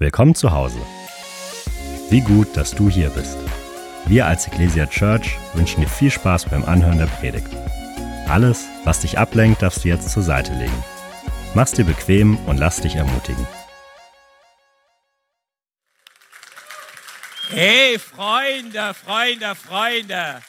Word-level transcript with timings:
Willkommen 0.00 0.36
zu 0.36 0.52
Hause. 0.52 0.78
Wie 2.08 2.20
gut, 2.20 2.56
dass 2.56 2.70
du 2.70 2.88
hier 2.88 3.10
bist. 3.10 3.36
Wir 4.06 4.26
als 4.26 4.46
Ecclesia 4.46 4.86
Church 4.86 5.36
wünschen 5.54 5.80
dir 5.80 5.88
viel 5.88 6.12
Spaß 6.12 6.44
beim 6.50 6.64
Anhören 6.64 6.98
der 6.98 7.06
Predigt. 7.06 7.48
Alles, 8.28 8.68
was 8.84 9.00
dich 9.00 9.18
ablenkt, 9.18 9.60
darfst 9.60 9.82
du 9.82 9.88
jetzt 9.88 10.08
zur 10.08 10.22
Seite 10.22 10.52
legen. 10.54 10.84
Mach's 11.56 11.72
dir 11.72 11.84
bequem 11.84 12.36
und 12.46 12.58
lass 12.58 12.80
dich 12.80 12.94
ermutigen. 12.94 13.44
Hey 17.48 17.98
Freunde, 17.98 18.94
Freunde, 18.94 19.56
Freunde. 19.56 20.42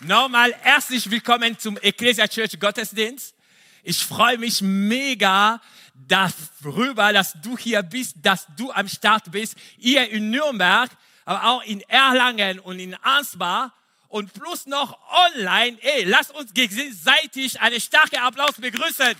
Nochmal 0.00 0.54
herzlich 0.62 1.10
willkommen 1.10 1.58
zum 1.58 1.76
Ecclesia 1.76 2.26
Church 2.26 2.58
Gottesdienst. 2.58 3.34
Ich 3.82 4.02
freue 4.02 4.38
mich 4.38 4.62
mega, 4.62 5.60
darüber, 5.94 7.12
dass 7.12 7.34
du 7.42 7.56
hier 7.56 7.82
bist, 7.82 8.16
dass 8.22 8.46
du 8.56 8.72
am 8.72 8.88
Start 8.88 9.30
bist, 9.30 9.56
hier 9.78 10.08
in 10.10 10.30
Nürnberg, 10.30 10.90
aber 11.24 11.44
auch 11.44 11.62
in 11.62 11.80
Erlangen 11.82 12.58
und 12.60 12.78
in 12.78 12.94
Ansbach 12.94 13.70
und 14.08 14.32
plus 14.32 14.66
noch 14.66 14.98
online. 15.34 15.78
Ey, 15.80 16.04
lass 16.04 16.30
uns 16.30 16.52
gegenseitig 16.52 17.60
einen 17.60 17.80
starken 17.80 18.18
Applaus 18.18 18.54
begrüßen. 18.56 19.14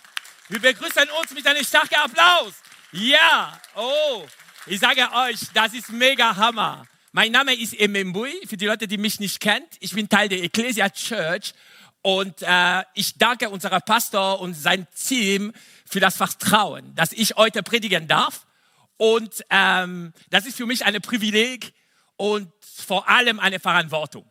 Wir 0.48 0.60
begrüßen 0.60 1.08
uns 1.20 1.32
mit 1.32 1.46
einem 1.46 1.64
starken 1.64 1.96
Applaus. 1.96 2.54
Ja, 2.92 3.58
oh, 3.74 4.26
ich 4.66 4.78
sage 4.80 5.08
euch, 5.12 5.40
das 5.52 5.74
ist 5.74 5.90
mega 5.90 6.36
Hammer. 6.36 6.86
Mein 7.12 7.32
Name 7.32 7.54
ist 7.54 7.78
Emembui, 7.78 8.32
für 8.46 8.56
die 8.56 8.66
Leute, 8.66 8.86
die 8.86 8.98
mich 8.98 9.20
nicht 9.20 9.40
kennen. 9.40 9.66
Ich 9.80 9.94
bin 9.94 10.08
Teil 10.08 10.28
der 10.28 10.42
Ecclesia 10.42 10.90
Church 10.90 11.54
und 12.02 12.42
äh, 12.42 12.82
ich 12.94 13.16
danke 13.16 13.48
unserer 13.48 13.80
Pastor 13.80 14.40
und 14.40 14.54
sein 14.54 14.86
Team 14.94 15.52
für 15.94 16.00
das 16.00 16.16
Vertrauen, 16.16 16.92
dass 16.96 17.12
ich 17.12 17.36
heute 17.36 17.62
predigen 17.62 18.08
darf. 18.08 18.48
Und 18.96 19.44
ähm, 19.48 20.12
das 20.28 20.44
ist 20.44 20.56
für 20.56 20.66
mich 20.66 20.84
ein 20.84 21.00
Privileg 21.00 21.72
und 22.16 22.50
vor 22.64 23.08
allem 23.08 23.38
eine 23.38 23.60
Verantwortung. 23.60 24.28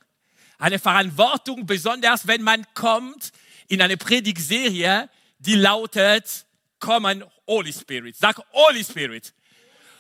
Eine 0.58 0.78
Verantwortung, 0.78 1.66
besonders 1.66 2.28
wenn 2.28 2.42
man 2.44 2.66
kommt 2.74 3.32
in 3.70 3.82
eine 3.82 3.96
Predigtserie, 3.96 5.10
die 5.40 5.56
lautet, 5.56 6.46
kommen 6.82 7.24
Holy 7.48 7.72
Spirit. 7.72 8.18
Sag 8.18 8.42
Holy 8.52 8.84
Spirit. 8.84 9.34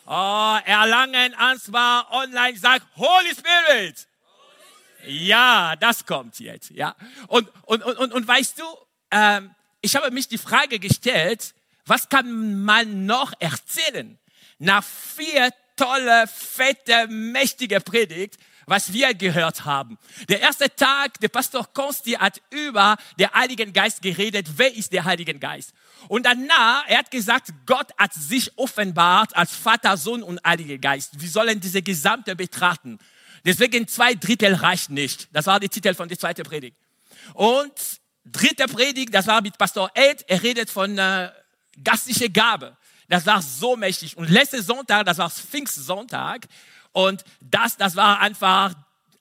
Oh, 0.05 0.57
Erlangen, 0.65 1.33
Ansbach, 1.35 2.11
online, 2.11 2.57
sag 2.57 2.81
Holy 2.97 3.31
Spirit. 3.31 4.05
Ja, 5.07 5.77
das 5.77 6.05
kommt 6.05 6.41
jetzt. 6.41 6.71
Ja. 6.71 6.93
Und, 7.27 7.49
und, 7.61 7.83
und, 7.83 8.11
und, 8.11 8.27
weißt 8.27 8.59
du, 8.59 8.65
ähm, 9.11 9.55
ich 9.83 9.95
habe 9.95 10.09
mich 10.11 10.27
die 10.27 10.37
Frage 10.37 10.79
gestellt, 10.79 11.53
was 11.85 12.09
kann 12.09 12.63
man 12.63 13.05
noch 13.05 13.33
erzählen 13.39 14.17
nach 14.57 14.83
vier 14.83 15.51
tolle, 15.75 16.25
fette, 16.27 17.07
mächtige 17.07 17.81
Predigt, 17.81 18.37
was 18.65 18.93
wir 18.93 19.13
gehört 19.13 19.65
haben. 19.65 19.97
Der 20.29 20.39
erste 20.39 20.73
Tag, 20.73 21.19
der 21.19 21.27
Pastor 21.27 21.67
Konsti 21.73 22.11
hat 22.11 22.41
über 22.49 22.95
den 23.19 23.29
Heiligen 23.33 23.73
Geist 23.73 24.01
geredet. 24.01 24.47
Wer 24.55 24.73
ist 24.73 24.93
der 24.93 25.03
Heilige 25.03 25.33
Geist? 25.37 25.73
Und 26.07 26.25
danach, 26.25 26.85
er 26.87 26.99
hat 26.99 27.11
gesagt, 27.11 27.53
Gott 27.65 27.91
hat 27.97 28.13
sich 28.13 28.57
offenbart 28.57 29.35
als 29.35 29.53
Vater, 29.53 29.97
Sohn 29.97 30.23
und 30.23 30.39
Heiliger 30.45 30.77
Geist. 30.77 31.19
Wir 31.19 31.29
sollen 31.29 31.59
diese 31.59 31.81
gesamte 31.81 32.37
betrachten. 32.37 32.99
Deswegen 33.43 33.85
zwei 33.89 34.13
Drittel 34.15 34.53
reicht 34.53 34.89
nicht. 34.89 35.27
Das 35.33 35.47
war 35.47 35.59
der 35.59 35.69
Titel 35.69 35.93
von 35.93 36.07
der 36.07 36.17
zweiten 36.17 36.43
Predigt. 36.43 36.77
Und 37.33 37.73
dritte 38.25 38.67
Predigt, 38.67 39.13
das 39.13 39.27
war 39.27 39.41
mit 39.41 39.57
Pastor 39.57 39.91
Ed. 39.93 40.25
Er 40.27 40.41
redet 40.41 40.69
von 40.69 40.97
äh, 40.97 41.31
gastliche 41.83 42.29
Gabe. 42.29 42.77
Das 43.09 43.25
war 43.25 43.41
so 43.41 43.75
mächtig. 43.75 44.17
Und 44.17 44.29
letzte 44.29 44.61
Sonntag, 44.61 45.05
das 45.05 45.17
war 45.17 45.29
Pfingstsonntag. 45.29 46.47
Und 46.91 47.23
das, 47.41 47.77
das 47.77 47.95
war 47.95 48.19
einfach 48.19 48.73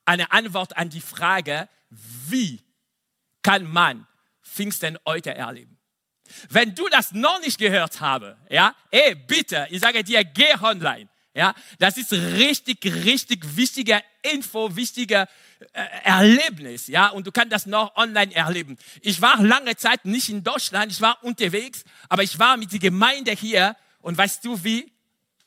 eine 0.05 0.31
Antwort 0.33 0.77
an 0.77 0.89
die 0.89 1.01
Frage, 1.01 1.69
wie 2.29 2.61
kann 3.43 3.71
man 3.71 4.07
Pfingsten 4.43 4.99
heute 5.07 5.35
erleben? 5.35 5.79
Wenn 6.49 6.75
du 6.75 6.89
das 6.89 7.13
noch 7.13 7.41
nicht 7.41 7.59
gehört 7.59 8.01
habe, 8.01 8.37
ja, 8.49 8.75
ey, 8.91 9.15
bitte, 9.15 9.67
ich 9.71 9.81
sage 9.81 10.03
dir, 10.03 10.25
geh 10.25 10.55
online. 10.61 11.09
Ja, 11.35 11.55
das 11.79 11.97
ist 11.97 12.13
richtig, 12.13 12.85
richtig 12.85 13.57
wichtige 13.57 14.03
Info, 14.23 14.77
wichtige 14.77 15.27
Erlebnis. 15.73 16.87
Ja, 16.87 17.09
und 17.09 17.27
du 17.27 17.33
kannst 17.33 17.53
das 17.53 17.67
noch 17.67 17.97
online 17.97 18.35
erleben. 18.35 18.77
Ich 19.01 19.21
war 19.21 19.41
lange 19.43 19.77
Zeit 19.77 20.05
nicht 20.05 20.29
in 20.29 20.43
Deutschland, 20.43 20.93
ich 20.93 21.01
war 21.01 21.23
unterwegs, 21.23 21.85
aber 22.09 22.23
ich 22.23 22.39
war 22.39 22.57
mit 22.57 22.73
der 22.73 22.79
Gemeinde 22.79 23.33
hier 23.33 23.77
und 24.01 24.17
weißt 24.19 24.45
du 24.45 24.63
wie? 24.65 24.93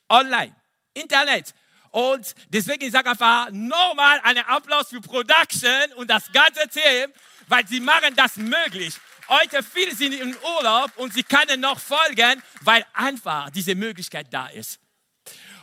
Online, 0.09 0.55
Internet. 0.93 1.53
Und 1.91 2.35
deswegen 2.49 2.91
sage 2.91 3.05
ich 3.05 3.11
einfach 3.11 3.49
nochmal 3.51 4.19
einen 4.23 4.43
Applaus 4.45 4.89
für 4.89 5.01
Production 5.01 5.93
und 5.95 6.09
das 6.09 6.31
ganze 6.31 6.67
Team, 6.67 7.11
weil 7.47 7.65
sie 7.67 7.79
machen 7.79 8.13
das 8.15 8.35
möglich. 8.35 8.95
Heute 9.27 9.63
viele 9.63 9.95
sind 9.95 10.13
im 10.13 10.35
Urlaub 10.57 10.91
und 10.97 11.13
sie 11.13 11.23
können 11.23 11.61
noch 11.61 11.79
folgen, 11.79 12.43
weil 12.61 12.85
einfach 12.93 13.49
diese 13.49 13.75
Möglichkeit 13.75 14.27
da 14.29 14.47
ist. 14.47 14.79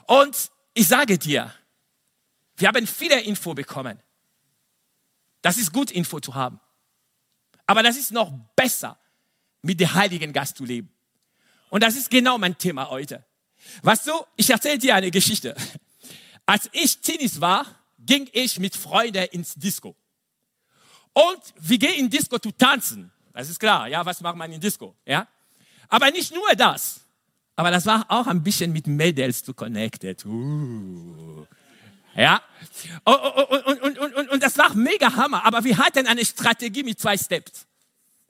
Und 0.06 0.50
ich 0.74 0.88
sage 0.88 1.18
dir, 1.18 1.54
wir 2.56 2.68
haben 2.68 2.86
viele 2.86 3.20
Info 3.20 3.54
bekommen. 3.54 4.00
Das 5.42 5.58
ist 5.58 5.72
gut, 5.72 5.90
Info 5.90 6.20
zu 6.20 6.34
haben. 6.34 6.60
Aber 7.66 7.82
das 7.82 7.96
ist 7.96 8.12
noch 8.12 8.32
besser, 8.56 8.98
mit 9.62 9.78
dem 9.80 9.92
Heiligen 9.92 10.32
Geist 10.32 10.56
zu 10.56 10.64
leben. 10.64 10.90
Und 11.70 11.82
das 11.82 11.96
ist 11.96 12.10
genau 12.10 12.38
mein 12.38 12.56
Thema 12.56 12.88
heute. 12.90 13.24
Weißt 13.82 14.06
du, 14.06 14.12
ich 14.36 14.50
erzähle 14.50 14.78
dir 14.78 14.94
eine 14.94 15.10
Geschichte. 15.10 15.56
Als 16.46 16.68
ich 16.72 17.00
Teenies 17.00 17.40
war, 17.40 17.66
ging 17.98 18.28
ich 18.32 18.58
mit 18.58 18.76
Freunden 18.76 19.24
ins 19.30 19.54
Disco. 19.54 19.94
Und 21.12 21.40
wir 21.58 21.78
gehen 21.78 21.94
in 21.94 22.10
Disco 22.10 22.38
zu 22.38 22.50
tanzen. 22.52 23.12
Das 23.32 23.48
ist 23.48 23.58
klar, 23.58 23.88
ja, 23.88 24.04
was 24.04 24.20
macht 24.20 24.36
man 24.36 24.50
in 24.52 24.60
Disco, 24.60 24.94
ja? 25.06 25.26
Aber 25.88 26.10
nicht 26.10 26.34
nur 26.34 26.48
das. 26.56 27.00
Aber 27.54 27.70
das 27.70 27.86
war 27.86 28.04
auch 28.08 28.26
ein 28.26 28.42
bisschen 28.42 28.72
mit 28.72 28.86
Mädels 28.86 29.44
zu 29.44 29.54
connected. 29.54 30.24
Uh. 30.24 31.46
Ja. 32.14 32.42
Und, 33.04 33.82
und, 33.82 33.98
und, 33.98 34.14
und, 34.14 34.28
und 34.30 34.42
das 34.42 34.56
war 34.58 34.74
mega 34.74 35.14
Hammer. 35.14 35.44
Aber 35.44 35.64
wir 35.64 35.76
hatten 35.78 36.06
eine 36.06 36.24
Strategie 36.24 36.82
mit 36.82 37.00
zwei 37.00 37.16
Steps. 37.16 37.66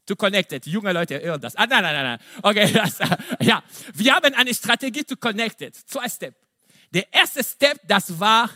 To 0.07 0.17
connected. 0.17 0.67
Junge 0.67 0.93
Leute 0.93 1.21
hören 1.21 1.41
das. 1.41 1.55
Ah, 1.55 1.67
nein, 1.67 1.83
nein, 1.83 1.95
nein. 1.95 2.19
Okay, 2.43 2.73
das, 2.75 2.99
ja. 3.41 3.63
Wir 3.95 4.15
haben 4.15 4.35
eine 4.35 4.53
Strategie 4.55 5.05
to 5.05 5.17
connected. 5.17 5.75
Zwei 5.75 6.09
Steps. 6.09 6.37
Der 6.93 7.13
erste 7.13 7.43
Step, 7.43 7.81
das 7.87 8.19
war 8.19 8.51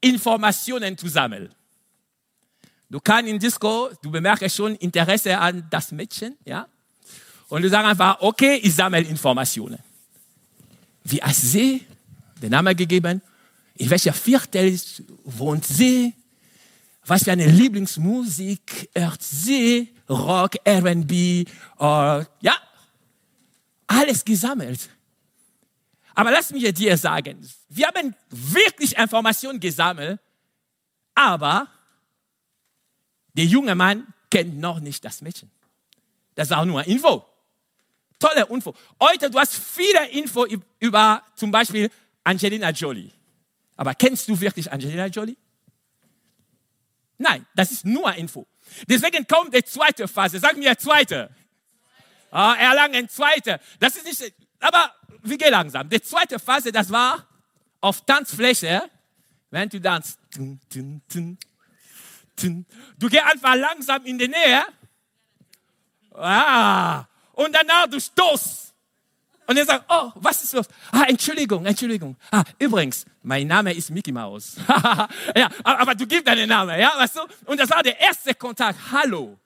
Informationen 0.00 0.96
zu 0.96 1.08
sammeln. 1.08 1.54
Du 2.90 3.00
kannst 3.00 3.30
in 3.30 3.38
Disco, 3.38 3.90
du 4.02 4.10
bemerkst 4.10 4.54
schon 4.54 4.76
Interesse 4.76 5.38
an 5.38 5.66
das 5.70 5.92
Mädchen, 5.92 6.36
ja? 6.44 6.66
Und 7.48 7.62
du 7.62 7.68
sagst 7.68 7.86
einfach, 7.86 8.20
okay, 8.20 8.56
ich 8.62 8.74
sammle 8.74 9.00
Informationen. 9.00 9.78
Wie 11.04 11.22
heißt 11.22 11.52
sie? 11.52 11.86
Den 12.40 12.50
Namen 12.50 12.76
gegeben. 12.76 13.22
In 13.76 13.90
welcher 13.90 14.12
Viertel 14.12 14.78
wohnt 15.24 15.66
sie? 15.66 16.14
Was 17.06 17.24
für 17.24 17.32
eine 17.32 17.46
Lieblingsmusik 17.46 18.90
hört 18.94 19.22
sie? 19.22 19.94
Rock, 20.08 20.56
R&B, 20.64 21.44
ja, 21.78 22.54
alles 23.86 24.24
gesammelt. 24.24 24.88
Aber 26.14 26.30
lass 26.30 26.50
mich 26.50 26.72
dir 26.74 26.96
sagen, 26.96 27.46
wir 27.68 27.86
haben 27.86 28.14
wirklich 28.30 28.96
Informationen 28.96 29.58
gesammelt, 29.58 30.20
aber 31.14 31.68
der 33.32 33.46
junge 33.46 33.74
Mann 33.74 34.06
kennt 34.30 34.58
noch 34.58 34.80
nicht 34.80 35.04
das 35.04 35.20
Mädchen. 35.20 35.50
Das 36.34 36.50
war 36.50 36.64
nur 36.64 36.86
Info 36.86 37.26
tolle 38.24 38.46
Info. 38.48 38.74
Heute, 39.00 39.30
du 39.30 39.38
hast 39.38 39.54
viele 39.54 40.08
Info 40.10 40.46
über 40.78 41.22
zum 41.34 41.50
Beispiel 41.50 41.90
Angelina 42.22 42.70
Jolie. 42.70 43.10
Aber 43.76 43.94
kennst 43.94 44.28
du 44.28 44.40
wirklich 44.40 44.70
Angelina 44.70 45.06
Jolie? 45.06 45.36
Nein, 47.18 47.46
das 47.54 47.72
ist 47.72 47.84
nur 47.84 48.12
Info. 48.14 48.46
Deswegen 48.88 49.26
kommt 49.26 49.54
die 49.54 49.64
zweite 49.64 50.08
Phase. 50.08 50.38
Sag 50.38 50.56
mir 50.56 50.76
zweite. 50.76 51.30
Ah, 52.30 52.54
Erlangen, 52.54 53.08
zweite. 53.08 53.60
Das 53.78 53.96
ist 53.96 54.04
nicht, 54.04 54.34
aber 54.60 54.92
wir 55.22 55.38
gehen 55.38 55.50
langsam. 55.50 55.88
Die 55.88 56.00
zweite 56.02 56.38
Phase, 56.38 56.72
das 56.72 56.90
war 56.90 57.26
auf 57.80 58.04
Tanzfläche, 58.04 58.90
wenn 59.50 59.68
du 59.68 59.80
tanzt. 59.80 60.18
Du 60.36 60.58
gehst 63.08 63.24
einfach 63.24 63.54
langsam 63.54 64.04
in 64.04 64.18
die 64.18 64.28
Nähe. 64.28 64.64
Ah, 66.12 67.06
und 67.32 67.52
danach 67.54 67.86
du 67.86 68.00
stoßt. 68.00 68.74
Und 69.46 69.56
er 69.56 69.66
sagt, 69.66 69.84
oh, 69.88 70.10
was 70.16 70.42
ist 70.42 70.54
los? 70.54 70.66
Ah, 70.90 71.04
Entschuldigung, 71.06 71.66
Entschuldigung. 71.66 72.16
Ah, 72.30 72.44
übrigens, 72.58 73.04
mein 73.24 73.46
Name 73.46 73.72
ist 73.72 73.90
Mickey 73.90 74.12
Mouse. 74.12 74.56
ja, 75.36 75.50
aber 75.62 75.94
du 75.94 76.06
gibst 76.06 76.28
deinen 76.28 76.48
Namen, 76.48 76.78
ja, 76.78 76.92
weißt 76.96 77.16
du? 77.16 77.20
Und 77.46 77.58
das 77.58 77.70
war 77.70 77.82
der 77.82 77.98
erste 77.98 78.34
Kontakt. 78.34 78.78
Hallo. 78.92 79.38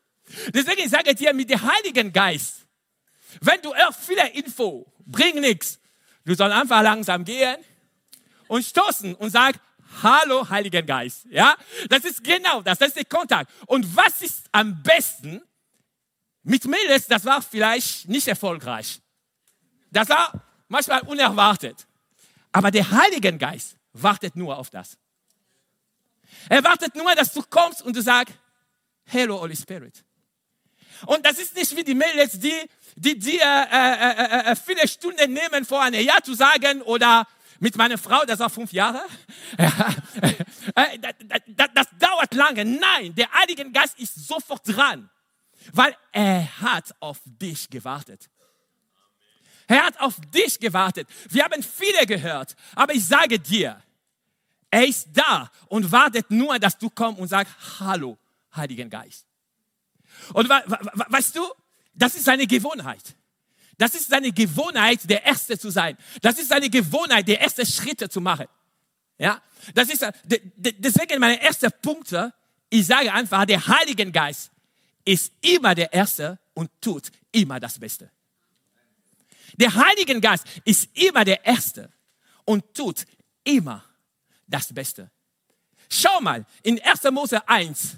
Deswegen 0.52 0.88
sage 0.88 1.10
ich 1.10 1.16
dir 1.16 1.32
mit 1.32 1.48
dem 1.48 1.60
Heiligen 1.62 2.12
Geist, 2.12 2.66
wenn 3.40 3.62
du 3.62 3.72
auch 3.72 3.94
viele 3.94 4.28
Info, 4.30 4.92
bring 5.06 5.40
nichts. 5.40 5.78
Du 6.24 6.34
sollst 6.34 6.54
einfach 6.54 6.82
langsam 6.82 7.24
gehen 7.24 7.56
und 8.48 8.64
stoßen 8.64 9.14
und 9.14 9.30
sag, 9.30 9.58
Hallo, 10.02 10.48
Heiligen 10.48 10.84
Geist. 10.84 11.26
Ja, 11.30 11.56
das 11.88 12.04
ist 12.04 12.22
genau 12.22 12.60
das. 12.60 12.78
Das 12.78 12.88
ist 12.88 12.96
der 12.96 13.04
Kontakt. 13.06 13.50
Und 13.66 13.96
was 13.96 14.20
ist 14.20 14.44
am 14.52 14.82
besten? 14.82 15.40
Mit 16.42 16.66
Mädels, 16.66 17.06
das 17.06 17.24
war 17.24 17.40
vielleicht 17.40 18.08
nicht 18.08 18.28
erfolgreich. 18.28 19.00
Das 19.90 20.08
war 20.08 20.32
manchmal 20.68 21.00
unerwartet. 21.02 21.87
Aber 22.58 22.72
der 22.72 22.90
Heilige 22.90 23.38
Geist 23.38 23.76
wartet 23.92 24.34
nur 24.34 24.58
auf 24.58 24.68
das. 24.68 24.98
Er 26.48 26.64
wartet 26.64 26.92
nur, 26.96 27.14
dass 27.14 27.32
du 27.32 27.40
kommst 27.40 27.82
und 27.82 27.94
du 27.94 28.02
sagst, 28.02 28.34
Hello, 29.04 29.40
Holy 29.40 29.54
Spirit. 29.54 30.04
Und 31.06 31.24
das 31.24 31.38
ist 31.38 31.54
nicht 31.54 31.76
wie 31.76 31.84
die 31.84 31.94
Mädels, 31.94 32.40
die, 32.40 32.52
die 32.96 33.16
dir 33.16 33.44
äh, 33.44 34.10
äh, 34.10 34.50
äh, 34.50 34.56
viele 34.56 34.88
Stunden 34.88 35.32
nehmen, 35.34 35.64
vor 35.64 35.82
einem 35.82 36.04
Jahr 36.04 36.20
zu 36.24 36.34
sagen 36.34 36.82
oder 36.82 37.28
mit 37.60 37.76
meiner 37.76 37.96
Frau, 37.96 38.24
das 38.24 38.40
war 38.40 38.50
fünf 38.50 38.72
Jahre. 38.72 39.02
das, 39.56 41.14
das, 41.46 41.68
das 41.74 41.86
dauert 41.96 42.34
lange. 42.34 42.64
Nein, 42.64 43.14
der 43.14 43.30
Heilige 43.34 43.70
Geist 43.70 43.96
ist 44.00 44.26
sofort 44.26 44.62
dran, 44.64 45.08
weil 45.72 45.96
er 46.10 46.60
hat 46.60 46.92
auf 46.98 47.20
dich 47.24 47.70
gewartet. 47.70 48.28
Er 49.68 49.84
hat 49.84 50.00
auf 50.00 50.16
dich 50.34 50.58
gewartet. 50.58 51.06
Wir 51.28 51.44
haben 51.44 51.62
viele 51.62 52.06
gehört, 52.06 52.56
aber 52.74 52.94
ich 52.94 53.04
sage 53.04 53.38
dir, 53.38 53.80
er 54.70 54.86
ist 54.86 55.08
da 55.12 55.50
und 55.66 55.92
wartet 55.92 56.30
nur, 56.30 56.58
dass 56.58 56.76
du 56.76 56.90
kommst 56.90 57.20
und 57.20 57.28
sagst, 57.28 57.54
hallo, 57.78 58.18
Heiligen 58.56 58.88
Geist. 58.90 59.26
Und 60.32 60.48
weißt 60.48 61.36
du, 61.36 61.46
das 61.94 62.14
ist 62.14 62.24
seine 62.24 62.46
Gewohnheit. 62.46 63.14
Das 63.76 63.94
ist 63.94 64.08
seine 64.08 64.32
Gewohnheit, 64.32 65.08
der 65.08 65.24
Erste 65.24 65.58
zu 65.58 65.70
sein. 65.70 65.96
Das 66.22 66.38
ist 66.38 66.48
seine 66.48 66.68
Gewohnheit, 66.70 67.28
der 67.28 67.40
erste 67.40 67.64
Schritte 67.64 68.08
zu 68.08 68.20
machen. 68.20 68.46
Ja, 69.18 69.40
das 69.74 69.90
ist 69.90 70.06
deswegen 70.56 71.20
meine 71.20 71.42
erste 71.42 71.70
Punkte. 71.70 72.32
Ich 72.70 72.86
sage 72.86 73.12
einfach, 73.12 73.44
der 73.44 73.66
Heilige 73.66 74.10
Geist 74.10 74.50
ist 75.04 75.32
immer 75.40 75.74
der 75.74 75.92
Erste 75.92 76.38
und 76.54 76.70
tut 76.80 77.10
immer 77.32 77.60
das 77.60 77.78
Beste. 77.78 78.10
Der 79.56 79.74
Heilige 79.74 80.20
Geist 80.20 80.46
ist 80.64 80.88
immer 80.96 81.24
der 81.24 81.44
Erste 81.44 81.92
und 82.44 82.74
tut 82.74 83.04
immer 83.44 83.84
das 84.46 84.72
Beste. 84.72 85.10
Schau 85.90 86.20
mal, 86.20 86.44
in 86.62 86.80
1. 86.80 87.04
Mose 87.10 87.46
1, 87.48 87.96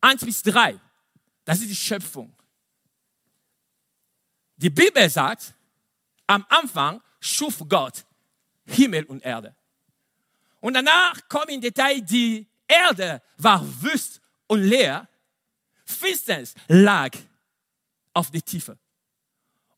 1 0.00 0.24
bis 0.24 0.42
3, 0.42 0.78
das 1.44 1.60
ist 1.60 1.70
die 1.70 1.76
Schöpfung. 1.76 2.34
Die 4.56 4.70
Bibel 4.70 5.08
sagt, 5.08 5.54
am 6.26 6.44
Anfang 6.48 7.00
schuf 7.20 7.62
Gott 7.68 8.04
Himmel 8.64 9.04
und 9.04 9.22
Erde. 9.22 9.54
Und 10.60 10.74
danach 10.74 11.28
kommt 11.28 11.50
im 11.50 11.60
Detail, 11.60 12.00
die 12.00 12.46
Erde 12.66 13.20
war 13.36 13.62
wüst 13.82 14.20
und 14.46 14.62
leer. 14.62 15.08
Finsternis 15.84 16.54
lag 16.68 17.10
auf 18.14 18.30
der 18.30 18.42
Tiefe. 18.42 18.78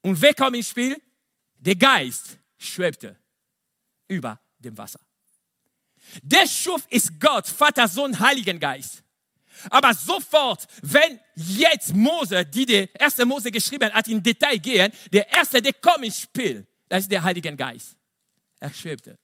Und 0.04 0.20
wer 0.20 0.34
kommt 0.34 0.56
ins 0.56 0.68
Spiel? 0.68 1.00
Der 1.58 1.76
Geist 1.76 2.38
schwebte 2.58 3.16
über 4.06 4.38
dem 4.58 4.76
Wasser. 4.76 5.00
Der 6.22 6.46
Schuf 6.46 6.86
ist 6.90 7.18
Gott, 7.18 7.46
Vater, 7.46 7.88
Sohn, 7.88 8.18
Heiligen 8.20 8.60
Geist. 8.60 9.02
Aber 9.70 9.94
sofort, 9.94 10.66
wenn 10.82 11.18
jetzt 11.36 11.94
Mose, 11.94 12.44
die 12.44 12.66
der 12.66 13.00
erste 13.00 13.24
Mose 13.24 13.50
geschrieben 13.50 13.90
hat, 13.94 14.06
in 14.06 14.22
Detail 14.22 14.58
gehen, 14.58 14.92
der 15.10 15.26
erste, 15.32 15.62
der 15.62 15.72
kommt 15.72 16.04
ins 16.04 16.20
Spiel, 16.20 16.66
das 16.86 17.04
ist 17.04 17.10
der 17.10 17.22
Heilige 17.22 17.56
Geist. 17.56 17.96
Er 18.60 18.74
schwebte. 18.74 19.18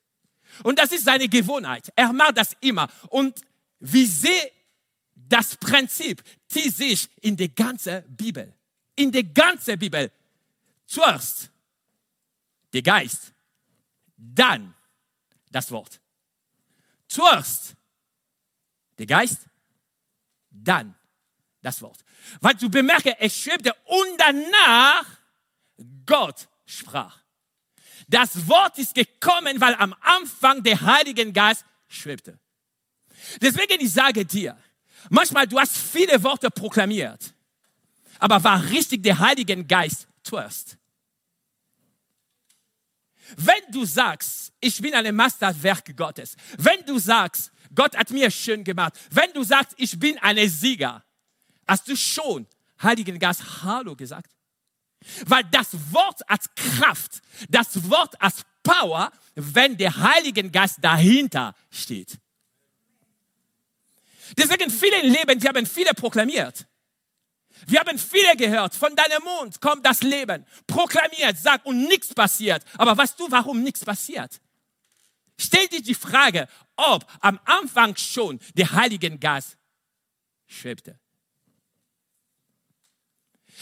Und 0.63 0.79
das 0.79 0.93
ist 0.93 1.05
seine 1.05 1.29
Gewohnheit. 1.29 1.93
Er 1.95 2.11
macht 2.11 2.39
das 2.39 2.57
immer. 2.61 2.89
Und 3.11 3.39
wie 3.81 4.07
sehe 4.07 4.51
das 5.15 5.57
Prinzip 5.57 6.23
zieht 6.49 6.75
sich 6.75 7.09
in 7.21 7.37
die 7.37 7.55
ganze 7.55 8.03
Bibel. 8.09 8.55
In 8.97 9.13
die 9.13 9.33
ganze 9.33 9.77
Bibel. 9.77 10.11
Zuerst 10.91 11.51
der 12.73 12.83
Geist, 12.83 13.33
dann 14.17 14.75
das 15.53 15.71
Wort. 15.71 16.01
Zuerst 17.07 17.77
der 18.99 19.07
Geist, 19.07 19.47
dann 20.51 20.97
das 21.63 21.81
Wort. 21.81 22.01
Weil 22.41 22.55
du 22.55 22.69
bemerkst, 22.69 23.07
es 23.21 23.37
schwebte 23.37 23.73
und 23.85 24.19
danach 24.19 25.07
Gott 26.05 26.49
sprach. 26.67 27.21
Das 28.09 28.49
Wort 28.49 28.77
ist 28.79 28.93
gekommen, 28.93 29.61
weil 29.61 29.77
am 29.77 29.95
Anfang 30.01 30.61
der 30.65 30.81
Heilige 30.81 31.33
Geist 31.33 31.65
schwebte. 31.87 32.37
Deswegen 33.41 33.81
ich 33.81 33.93
sage 33.93 34.27
dir, 34.27 34.59
manchmal 35.09 35.47
du 35.47 35.57
hast 35.57 35.77
viele 35.77 36.21
Worte 36.25 36.51
proklamiert, 36.51 37.33
aber 38.19 38.43
war 38.43 38.65
richtig 38.71 39.05
der 39.05 39.21
Heilige 39.21 39.65
Geist 39.65 40.09
zuerst. 40.25 40.80
Wenn 43.37 43.73
du 43.73 43.85
sagst, 43.85 44.53
ich 44.61 44.81
bin 44.81 44.95
ein 44.95 45.15
Masterwerk 45.15 45.97
Gottes, 45.97 46.37
wenn 46.59 46.85
du 46.87 46.99
sagst, 46.99 47.53
Gott 47.75 47.97
hat 47.97 48.11
mir 48.11 48.31
schön 48.31 48.65
gemacht. 48.65 48.95
Wenn 49.11 49.33
du 49.33 49.43
sagst, 49.43 49.75
ich 49.77 49.99
bin 49.99 50.19
ein 50.19 50.49
Sieger, 50.49 51.05
hast 51.67 51.87
du 51.89 51.97
schon 51.97 52.47
Heiligen 52.83 53.19
Geist 53.19 53.63
Hallo 53.63 53.95
gesagt? 53.95 54.31
Weil 55.27 55.45
das 55.51 55.69
Wort 55.93 56.21
hat 56.29 56.55
Kraft, 56.57 57.23
das 57.49 57.89
Wort 57.89 58.19
hat 58.21 58.35
Power, 58.63 59.11
wenn 59.35 59.77
der 59.77 59.97
Heilige 59.97 60.49
Geist 60.51 60.79
dahinter 60.81 61.55
steht. 61.71 62.19
Deswegen 64.37 64.71
viele 64.71 65.01
Leben, 65.03 65.43
wir 65.43 65.49
haben 65.49 65.67
viele 65.67 65.93
proklamiert. 65.95 66.67
Wir 67.67 67.81
haben 67.81 67.99
viele 67.99 68.37
gehört, 68.37 68.75
von 68.75 68.95
deinem 68.95 69.23
Mund 69.23 69.61
kommt 69.61 69.85
das 69.85 70.03
Leben. 70.03 70.47
Proklamiert, 70.67 71.39
sagt 71.39 71.67
und 71.67 71.83
nichts 71.83 72.15
passiert. 72.15 72.65
Aber 72.79 72.97
weißt 72.97 73.19
du, 73.19 73.31
warum 73.31 73.63
nichts 73.63 73.85
passiert? 73.85 74.41
Stell 75.39 75.67
dir 75.69 75.83
die 75.83 75.95
Frage, 75.95 76.49
ob 76.77 77.07
am 77.21 77.39
Anfang 77.45 77.97
schon 77.97 78.39
der 78.55 78.73
Heilige 78.73 79.17
Geist 79.19 79.57
schwebte. 80.47 80.99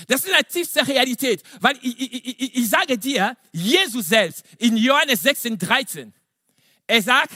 Das 0.06 0.24
ist 0.24 0.32
eine 0.32 0.44
tiefste 0.44 0.86
Realität, 0.86 1.42
weil 1.60 1.76
ich, 1.82 1.98
ich, 2.00 2.40
ich, 2.40 2.56
ich, 2.56 2.68
sage 2.68 2.98
dir, 2.98 3.36
Jesus 3.52 4.08
selbst 4.08 4.44
in 4.58 4.76
Johannes 4.76 5.22
16, 5.22 5.58
13, 5.58 6.14
er 6.86 7.02
sagt, 7.02 7.32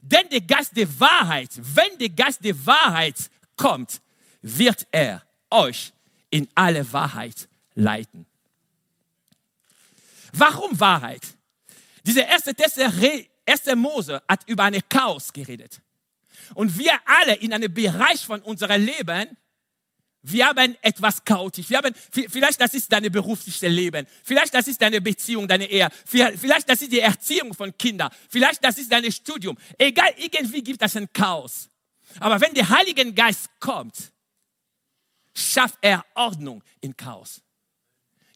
denn 0.00 0.28
der 0.30 0.40
Geist 0.40 0.76
der 0.76 1.00
Wahrheit, 1.00 1.50
wenn 1.56 1.98
der 1.98 2.10
Geist 2.10 2.44
der 2.44 2.64
Wahrheit 2.64 3.16
kommt, 3.56 4.00
wird 4.40 4.86
er 4.92 5.22
euch 5.50 5.92
in 6.30 6.48
alle 6.54 6.90
Wahrheit 6.92 7.48
leiten. 7.74 8.26
Warum 10.32 10.78
Wahrheit? 10.78 11.22
Diese 12.04 12.20
erste 12.20 12.54
Teste 12.54 12.84
1. 13.46 13.76
Mose 13.76 14.22
hat 14.28 14.48
über 14.48 14.64
eine 14.64 14.80
Chaos 14.82 15.32
geredet. 15.32 15.80
Und 16.54 16.78
wir 16.78 16.92
alle 17.04 17.34
in 17.36 17.52
einem 17.52 17.72
Bereich 17.72 18.24
von 18.24 18.40
unserem 18.42 18.84
Leben, 18.84 19.36
wir 20.22 20.46
haben 20.46 20.76
etwas 20.82 21.24
chaotisch. 21.24 21.70
Wir 21.70 21.78
haben, 21.78 21.94
vielleicht 22.10 22.60
das 22.60 22.74
ist 22.74 22.92
dein 22.92 23.10
berufliches 23.10 23.62
Leben. 23.62 24.06
Vielleicht 24.22 24.52
das 24.52 24.68
ist 24.68 24.80
deine 24.80 25.00
Beziehung, 25.00 25.48
deine 25.48 25.66
Ehe. 25.66 25.88
Vielleicht 26.04 26.68
das 26.68 26.82
ist 26.82 26.92
die 26.92 27.00
Erziehung 27.00 27.54
von 27.54 27.76
Kindern. 27.76 28.10
Vielleicht 28.28 28.62
das 28.62 28.76
ist 28.76 28.92
dein 28.92 29.10
Studium. 29.10 29.56
Egal, 29.78 30.12
irgendwie 30.18 30.62
gibt 30.62 30.82
es 30.82 30.96
ein 30.96 31.10
Chaos. 31.12 31.68
Aber 32.18 32.40
wenn 32.40 32.52
der 32.52 32.68
Heilige 32.68 33.10
Geist 33.12 33.48
kommt, 33.60 34.12
schafft 35.40 35.78
er 35.80 36.04
Ordnung 36.14 36.62
in 36.80 36.96
Chaos. 36.96 37.42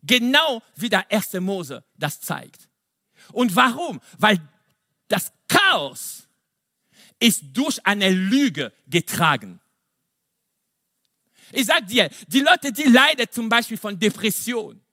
Genau 0.03 0.63
wie 0.77 0.89
der 0.89 1.11
erste 1.11 1.41
Mose 1.41 1.85
das 1.97 2.21
zeigt. 2.21 2.69
Und 3.33 3.55
warum? 3.57 4.01
Weil 4.19 4.39
das 5.09 5.33
Chaos 5.49 6.29
ist 7.19 7.43
durch 7.53 7.85
eine 7.87 8.11
Lüge 8.11 8.73
getragen. 8.87 9.61
Ich 11.53 11.67
sag 11.67 11.87
dir, 11.87 12.11
die 12.27 12.41
Leute, 12.41 12.73
die 12.73 12.85
leiden 12.85 13.27
zum 13.31 13.49
Beispiel 13.49 13.79
von 13.79 13.99
Depression. 13.99 14.84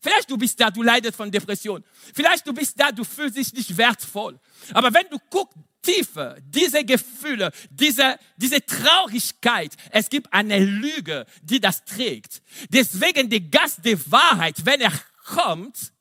Vielleicht 0.00 0.30
du 0.30 0.38
bist 0.38 0.58
da, 0.58 0.70
du 0.70 0.82
leidest 0.82 1.16
von 1.16 1.30
Depression. 1.30 1.84
Vielleicht 2.14 2.46
du 2.46 2.52
bist 2.52 2.78
da, 2.80 2.90
du 2.90 3.04
fühlst 3.04 3.36
dich 3.36 3.52
nicht 3.52 3.76
wertvoll. 3.76 4.38
Aber 4.72 4.92
wenn 4.94 5.08
du 5.10 5.18
guckst 5.30 5.58
tiefer, 5.82 6.36
diese 6.40 6.84
Gefühle, 6.84 7.52
diese, 7.70 8.18
diese 8.36 8.64
Traurigkeit, 8.64 9.74
es 9.90 10.08
gibt 10.08 10.32
eine 10.32 10.58
Lüge, 10.58 11.26
die 11.42 11.60
das 11.60 11.84
trägt. 11.84 12.42
Deswegen 12.70 13.30
der 13.30 13.40
Gast 13.40 13.84
der 13.84 13.98
Wahrheit, 14.10 14.64
wenn 14.64 14.80
er 14.80 14.92
kommt, 15.24 15.92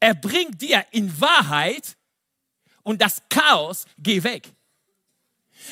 er 0.00 0.14
bringt 0.14 0.60
dir 0.60 0.84
in 0.90 1.20
Wahrheit 1.20 1.96
und 2.82 3.00
das 3.00 3.22
Chaos 3.28 3.86
geht 3.98 4.24
weg. 4.24 4.52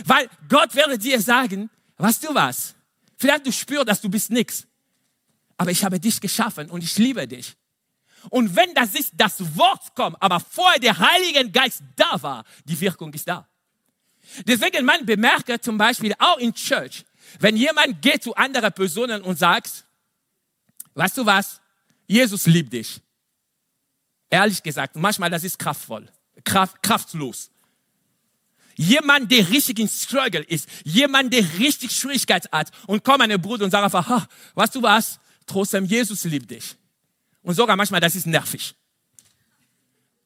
Weil 0.04 0.28
Gott 0.49 0.75
werde 0.75 0.99
dir 0.99 1.21
sagen, 1.21 1.71
weißt 1.99 2.25
du 2.25 2.35
was? 2.35 2.75
Vielleicht 3.16 3.47
du 3.47 3.52
spürst, 3.52 3.88
dass 3.88 4.00
du 4.00 4.09
bist 4.09 4.30
nichts. 4.30 4.66
Aber 5.56 5.70
ich 5.70 5.84
habe 5.84 6.00
dich 6.00 6.20
geschaffen 6.20 6.70
und 6.70 6.82
ich 6.82 6.99
liebe 6.99 7.26
dich. 7.26 7.56
Und 8.30 8.56
wenn 8.56 8.73
das 8.75 8.94
ist, 8.94 9.12
das 9.16 9.56
Wort 9.56 9.94
kommt, 9.94 10.16
aber 10.20 10.40
vorher 10.40 10.80
der 10.80 10.99
Heilige 10.99 11.50
Geist 11.50 11.82
da 11.96 12.20
war, 12.23 12.44
die 12.64 12.78
Wirkung 12.80 13.12
ist 13.12 13.28
da. 13.28 13.46
Deswegen 14.46 14.84
man 14.84 15.04
bemerke 15.04 15.61
zum 15.61 15.76
Beispiel 15.76 16.14
auch 16.18 16.38
in 16.38 16.54
Church, 16.54 17.04
wenn 17.38 17.56
jemand 17.56 18.00
geht 18.00 18.23
zu 18.23 18.34
anderen 18.34 18.73
Personen 18.73 19.23
und 19.23 19.38
sagt, 19.38 19.84
weißt 20.94 21.18
du 21.18 21.26
was, 21.26 21.61
Jesus 22.06 22.46
liebt 22.46 22.73
dich. 22.73 23.00
Ehrlich 24.30 24.62
gesagt, 24.62 24.96
manchmal 24.96 25.30
das 25.30 25.44
ist 25.44 25.58
kraftvoll, 25.58 26.11
kraft, 26.42 26.82
kraftlos. 26.82 27.50
Jemand, 28.76 29.30
der 29.30 29.49
richtig 29.50 29.78
in 29.78 29.88
Struggle 29.88 30.42
ist, 30.42 30.68
jemand, 30.82 31.32
der 31.32 31.44
richtig 31.58 31.92
Schwierigkeit 31.92 32.50
hat 32.50 32.73
und 32.87 33.04
kommt 33.04 33.23
an 33.23 33.30
den 33.30 33.40
Bruder 33.40 33.64
und 33.64 33.70
sagt 33.70 33.84
einfach, 33.84 34.26
weißt 34.54 34.75
du 34.75 34.82
was, 34.82 35.20
trotzdem 35.47 35.85
Jesus 35.85 36.25
liebt 36.25 36.51
dich. 36.51 36.77
Und 37.43 37.55
sogar 37.55 37.77
manchmal, 37.77 38.01
das 38.01 38.15
ist 38.15 38.27
nervig. 38.27 38.75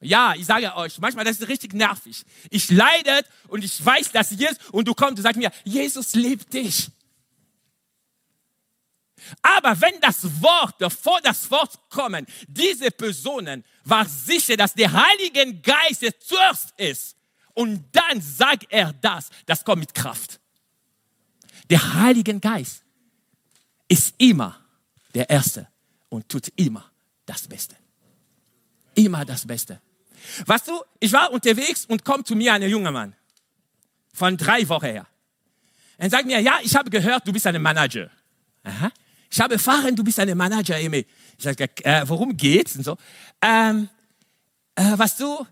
Ja, 0.01 0.35
ich 0.37 0.47
sage 0.47 0.75
euch, 0.77 0.99
manchmal 0.99 1.25
das 1.25 1.41
ist 1.41 1.49
richtig 1.49 1.75
nervig. 1.75 2.25
Ich 2.51 2.71
leide 2.71 3.25
und 3.49 3.65
ich 3.65 3.85
weiß, 3.85 4.13
dass 4.13 4.31
Jesus, 4.31 4.59
und 4.71 4.87
du 4.87 4.95
kommst 4.95 5.17
und 5.17 5.23
sagst 5.23 5.39
mir, 5.39 5.51
Jesus 5.65 6.15
liebt 6.15 6.53
dich. 6.53 6.91
Aber 9.43 9.81
wenn 9.81 10.01
das 10.01 10.41
Wort, 10.41 10.79
bevor 10.79 11.21
das 11.23 11.51
Wort 11.51 11.79
kommen, 11.91 12.27
diese 12.47 12.91
Personen 12.93 13.65
war 13.85 14.07
sicher, 14.07 14.57
dass 14.57 14.75
der 14.75 14.93
Heilige 14.93 15.55
Geist 15.61 16.03
der 16.03 16.19
zuerst 16.21 16.73
ist. 16.77 17.17
Und 17.55 17.85
dann 17.91 18.23
sagt 18.23 18.67
er 18.71 18.93
das, 18.93 19.31
das 19.47 19.65
kommt 19.65 19.81
mit 19.81 19.95
Kraft. 19.95 20.39
Der 21.69 21.95
Heilige 21.95 22.39
Geist 22.39 22.85
ist 23.89 24.15
immer 24.19 24.65
der 25.15 25.29
Erste 25.31 25.69
und 26.09 26.29
tut 26.29 26.49
immer 26.57 26.91
das 27.27 27.47
Beste. 27.47 27.77
Immer 28.95 29.25
das 29.25 29.47
Beste. 29.47 29.81
Weißt 30.47 30.69
du, 30.69 30.83
ich 31.01 31.13
war 31.13 31.31
unterwegs 31.33 31.85
und 31.87 32.05
kommt 32.05 32.27
zu 32.27 32.35
mir 32.35 32.53
ein 32.53 32.63
junger 32.63 32.91
Mann 32.91 33.15
von 34.13 34.37
drei 34.37 34.69
Wochen 34.69 34.87
her. 34.87 35.07
Er 35.97 36.11
sagt 36.11 36.27
mir, 36.27 36.41
ja, 36.41 36.59
ich 36.63 36.75
habe 36.75 36.91
gehört, 36.91 37.27
du 37.27 37.33
bist 37.33 37.47
ein 37.47 37.61
Manager. 37.61 38.11
Aha. 38.65 38.91
Ich 39.31 39.41
habe 39.41 39.55
erfahren, 39.55 39.95
du 39.95 40.03
bist 40.03 40.19
ein 40.19 40.37
Manager, 40.37 40.79
Emi. 40.79 41.07
Ich 41.37 41.45
sage, 41.45 41.69
äh, 41.85 42.03
worum 42.07 42.37
geht's? 42.37 42.77
Und 42.77 42.85
so. 42.85 42.97
Ähm, 43.43 43.89
äh, 44.75 44.99
weißt 44.99 45.21
du, 45.21 45.47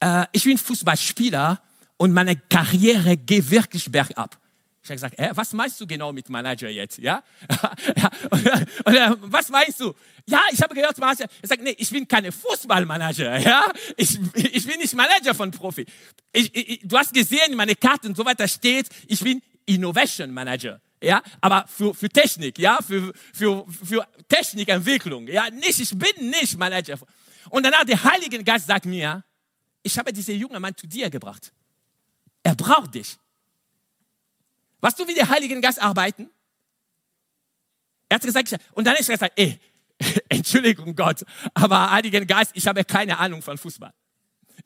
äh, 0.00 0.26
ich 0.32 0.44
bin 0.44 0.58
Fußballspieler 0.58 1.60
und 1.96 2.12
meine 2.12 2.36
Karriere 2.36 3.16
geht 3.16 3.50
wirklich 3.50 3.90
bergab. 3.90 4.38
Ich 4.82 4.88
habe 4.88 4.94
gesagt, 4.96 5.18
äh, 5.18 5.30
was 5.34 5.52
meinst 5.52 5.80
du 5.80 5.86
genau 5.86 6.12
mit 6.12 6.28
Manager 6.28 6.68
jetzt? 6.68 6.98
Ja? 6.98 7.22
oder, 8.30 8.66
oder, 8.84 9.16
was 9.20 9.48
meinst 9.48 9.78
du? 9.78 9.94
Ja, 10.26 10.42
ich 10.50 10.60
habe 10.60 10.74
gehört, 10.74 10.98
Manager. 10.98 11.26
Er 11.40 11.48
sagt, 11.48 11.62
nee, 11.62 11.76
ich 11.78 11.88
bin 11.90 12.06
keine 12.08 12.32
Fußballmanager. 12.32 13.38
Ja? 13.42 13.64
Ich, 13.96 14.18
ich 14.34 14.66
bin 14.66 14.78
nicht 14.78 14.94
Manager 14.94 15.34
von 15.34 15.50
Profi. 15.52 15.86
Ich, 16.32 16.54
ich, 16.54 16.80
du 16.82 16.98
hast 16.98 17.14
gesehen, 17.14 17.54
meine 17.54 17.76
Karte 17.76 18.08
und 18.08 18.16
so 18.16 18.24
weiter 18.24 18.48
steht, 18.48 18.88
ich 19.06 19.20
bin 19.20 19.40
Innovation 19.66 20.32
Manager. 20.32 20.80
Ja, 21.00 21.22
aber 21.40 21.64
für, 21.66 21.94
für 21.94 22.08
Technik, 22.08 22.58
ja, 22.58 22.78
für, 22.80 23.12
für, 23.32 23.66
für 23.66 24.06
Technikentwicklung, 24.28 25.26
ja, 25.26 25.50
nicht, 25.50 25.80
ich 25.80 25.90
bin 25.90 26.30
nicht 26.30 26.56
Manager. 26.56 26.96
Und 27.50 27.64
danach 27.64 27.84
der 27.84 28.02
Heilige 28.02 28.42
Geist 28.44 28.68
sagt 28.68 28.86
mir, 28.86 29.24
ich 29.82 29.98
habe 29.98 30.12
diesen 30.12 30.36
jungen 30.36 30.62
Mann 30.62 30.76
zu 30.76 30.86
dir 30.86 31.10
gebracht. 31.10 31.52
Er 32.44 32.54
braucht 32.54 32.94
dich. 32.94 33.16
Weißt 34.82 34.98
du, 34.98 35.06
wie 35.08 35.14
der 35.14 35.28
Heilige 35.30 35.58
Geist 35.60 35.80
arbeiten? 35.80 36.28
Er 38.08 38.16
hat 38.16 38.22
gesagt, 38.22 38.54
und 38.72 38.84
dann 38.84 38.96
ist 38.96 39.08
er 39.08 39.14
gesagt, 39.14 39.32
ey, 39.36 39.58
Entschuldigung 40.28 40.94
Gott, 40.94 41.24
aber 41.54 41.90
Heiligen 41.90 42.26
Geist, 42.26 42.50
ich 42.54 42.66
habe 42.66 42.84
keine 42.84 43.18
Ahnung 43.18 43.40
von 43.40 43.56
Fußball. 43.56 43.94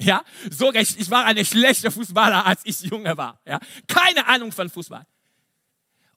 Ja, 0.01 0.25
sogar 0.51 0.83
ich, 0.83 0.99
ich 0.99 1.11
war 1.11 1.27
eine 1.27 1.45
schlechte 1.45 1.91
Fußballer, 1.91 2.45
als 2.45 2.63
ich 2.65 2.81
jünger 2.81 3.17
war. 3.17 3.41
Ja, 3.47 3.61
keine 3.87 4.27
Ahnung 4.27 4.53
von 4.53 4.69
Fußball. 4.69 5.07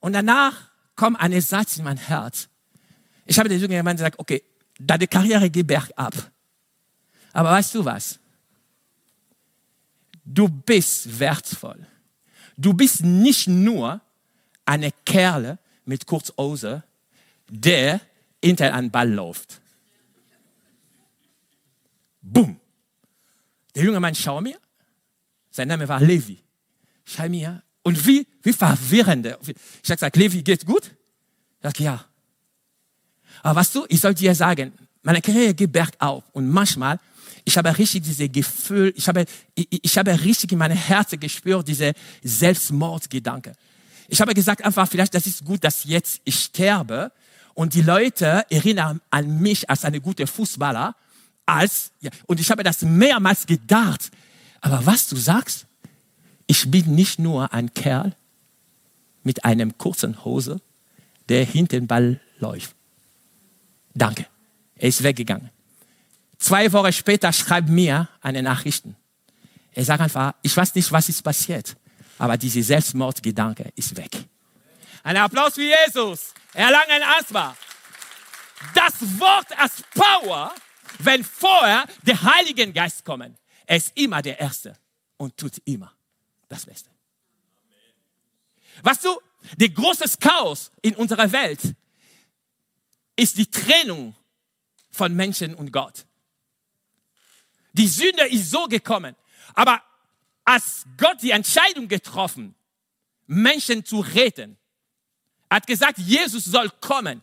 Und 0.00 0.14
danach 0.14 0.70
kommt 0.96 1.20
ein 1.20 1.38
Satz 1.40 1.76
in 1.76 1.84
mein 1.84 1.98
Herz. 1.98 2.48
Ich 3.26 3.38
habe 3.38 3.48
den 3.48 3.60
jungen 3.60 3.84
Mann 3.84 3.96
gesagt, 3.96 4.18
okay, 4.18 4.42
deine 4.78 5.06
Karriere 5.06 5.50
geht 5.50 5.66
bergab. 5.66 6.14
Aber 7.32 7.50
weißt 7.50 7.74
du 7.74 7.84
was? 7.84 8.18
Du 10.24 10.48
bist 10.48 11.18
wertvoll. 11.18 11.86
Du 12.60 12.74
bist 12.74 13.02
nicht 13.02 13.48
nur 13.48 14.02
eine 14.66 14.92
Kerle 15.06 15.58
mit 15.86 16.06
Kurzhose, 16.06 16.82
der 17.48 18.00
hinter 18.44 18.74
einen 18.74 18.90
Ball 18.90 19.10
läuft. 19.10 19.60
Boom. 22.20 22.60
Der 23.74 23.84
junge 23.84 23.98
Mann 23.98 24.14
schaut 24.14 24.42
mir. 24.42 24.58
Sein 25.50 25.68
Name 25.68 25.88
war 25.88 26.00
Levi. 26.00 26.38
Schau 27.04 27.28
mir. 27.30 27.62
Und 27.82 28.06
wie, 28.06 28.26
wie 28.42 28.52
verwirrend. 28.52 29.26
Ich 29.26 29.32
habe 29.32 29.54
gesagt, 29.82 30.16
Levi, 30.16 30.42
geht's 30.42 30.66
gut? 30.66 30.94
Er 31.60 31.70
sagt, 31.70 31.80
ja. 31.80 32.04
Aber 33.42 33.60
weißt 33.60 33.74
du, 33.74 33.86
ich 33.88 34.02
soll 34.02 34.12
dir 34.12 34.34
sagen, 34.34 34.74
meine 35.02 35.22
Karriere 35.22 35.54
geht 35.54 35.72
bergauf. 35.72 36.24
Und 36.32 36.50
manchmal 36.50 37.00
ich 37.44 37.56
habe 37.56 37.76
richtig 37.76 38.02
diese 38.02 38.28
Gefühl, 38.28 38.92
ich 38.96 39.08
habe, 39.08 39.24
ich, 39.54 39.68
ich 39.70 39.98
habe 39.98 40.18
richtig 40.22 40.52
in 40.52 40.58
meinem 40.58 40.76
Herzen 40.76 41.18
gespürt, 41.18 41.68
diese 41.68 41.92
Selbstmordgedanke. 42.22 43.52
Ich 44.08 44.20
habe 44.20 44.34
gesagt 44.34 44.64
einfach, 44.64 44.88
vielleicht 44.88 45.14
das 45.14 45.26
ist 45.26 45.44
gut, 45.44 45.62
dass 45.64 45.84
jetzt 45.84 46.20
ich 46.24 46.38
sterbe 46.38 47.12
und 47.54 47.74
die 47.74 47.82
Leute 47.82 48.44
erinnern 48.50 49.00
an 49.10 49.40
mich 49.40 49.68
als 49.70 49.84
eine 49.84 50.00
gute 50.00 50.26
Fußballer, 50.26 50.94
als, 51.46 51.92
ja, 52.00 52.10
und 52.26 52.40
ich 52.40 52.50
habe 52.50 52.62
das 52.62 52.82
mehrmals 52.82 53.46
gedacht. 53.46 54.10
Aber 54.60 54.84
was 54.84 55.08
du 55.08 55.16
sagst, 55.16 55.66
ich 56.46 56.70
bin 56.70 56.94
nicht 56.94 57.18
nur 57.18 57.52
ein 57.52 57.72
Kerl 57.74 58.14
mit 59.22 59.44
einem 59.44 59.78
kurzen 59.78 60.24
Hose, 60.24 60.60
der 61.28 61.44
hinter 61.44 61.78
den 61.78 61.86
Ball 61.86 62.20
läuft. 62.38 62.74
Danke. 63.94 64.26
Er 64.76 64.88
ist 64.88 65.02
weggegangen. 65.02 65.50
Zwei 66.40 66.72
Wochen 66.72 66.92
später 66.92 67.32
schreibt 67.32 67.68
mir 67.68 68.08
eine 68.22 68.42
Nachrichten. 68.42 68.96
Er 69.72 69.84
sagt 69.84 70.00
einfach, 70.00 70.34
ich 70.42 70.56
weiß 70.56 70.74
nicht, 70.74 70.90
was 70.90 71.08
ist 71.10 71.22
passiert, 71.22 71.76
aber 72.18 72.38
diese 72.38 72.62
Selbstmordgedanke 72.62 73.70
ist 73.76 73.94
weg. 73.96 74.10
Ein 75.02 75.18
Applaus 75.18 75.54
für 75.54 75.62
Jesus. 75.62 76.32
Erlangen 76.54 77.02
Asthma. 77.18 77.54
Das 78.74 78.94
Wort 79.20 79.58
als 79.58 79.82
Power, 79.94 80.52
wenn 81.00 81.22
vorher 81.22 81.84
der 82.02 82.20
Heilige 82.22 82.72
Geist 82.72 83.04
kommen. 83.04 83.36
Er 83.66 83.76
ist 83.76 83.92
immer 83.94 84.22
der 84.22 84.40
Erste 84.40 84.76
und 85.18 85.36
tut 85.36 85.58
immer 85.66 85.92
das 86.48 86.64
Beste. 86.64 86.88
Weißt 88.82 89.04
du, 89.04 89.20
der 89.56 89.68
große 89.68 90.04
Chaos 90.18 90.70
in 90.80 90.96
unserer 90.96 91.30
Welt 91.30 91.60
ist 93.14 93.36
die 93.36 93.50
Trennung 93.50 94.16
von 94.90 95.14
Menschen 95.14 95.54
und 95.54 95.70
Gott. 95.70 96.06
Die 97.72 97.88
Sünde 97.88 98.26
ist 98.28 98.50
so 98.50 98.66
gekommen. 98.66 99.16
Aber 99.54 99.82
als 100.44 100.84
Gott 100.96 101.22
die 101.22 101.30
Entscheidung 101.30 101.88
getroffen, 101.88 102.54
Menschen 103.26 103.84
zu 103.84 104.00
retten, 104.00 104.56
hat 105.50 105.66
gesagt, 105.66 105.98
Jesus 105.98 106.44
soll 106.44 106.70
kommen. 106.80 107.22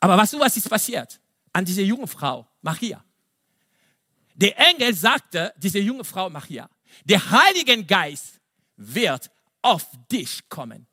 Aber 0.00 0.16
weißt 0.16 0.34
du, 0.34 0.40
was 0.40 0.56
ist 0.56 0.68
passiert? 0.68 1.20
An 1.52 1.64
diese 1.64 1.82
junge 1.82 2.06
Frau, 2.06 2.46
Maria. 2.62 3.02
Der 4.34 4.56
Engel 4.58 4.94
sagte, 4.94 5.52
diese 5.56 5.80
junge 5.80 6.04
Frau 6.04 6.30
Maria, 6.30 6.68
der 7.04 7.30
Heilige 7.30 7.84
Geist 7.84 8.40
wird 8.76 9.30
auf 9.62 9.84
dich 10.10 10.48
kommen. 10.48 10.86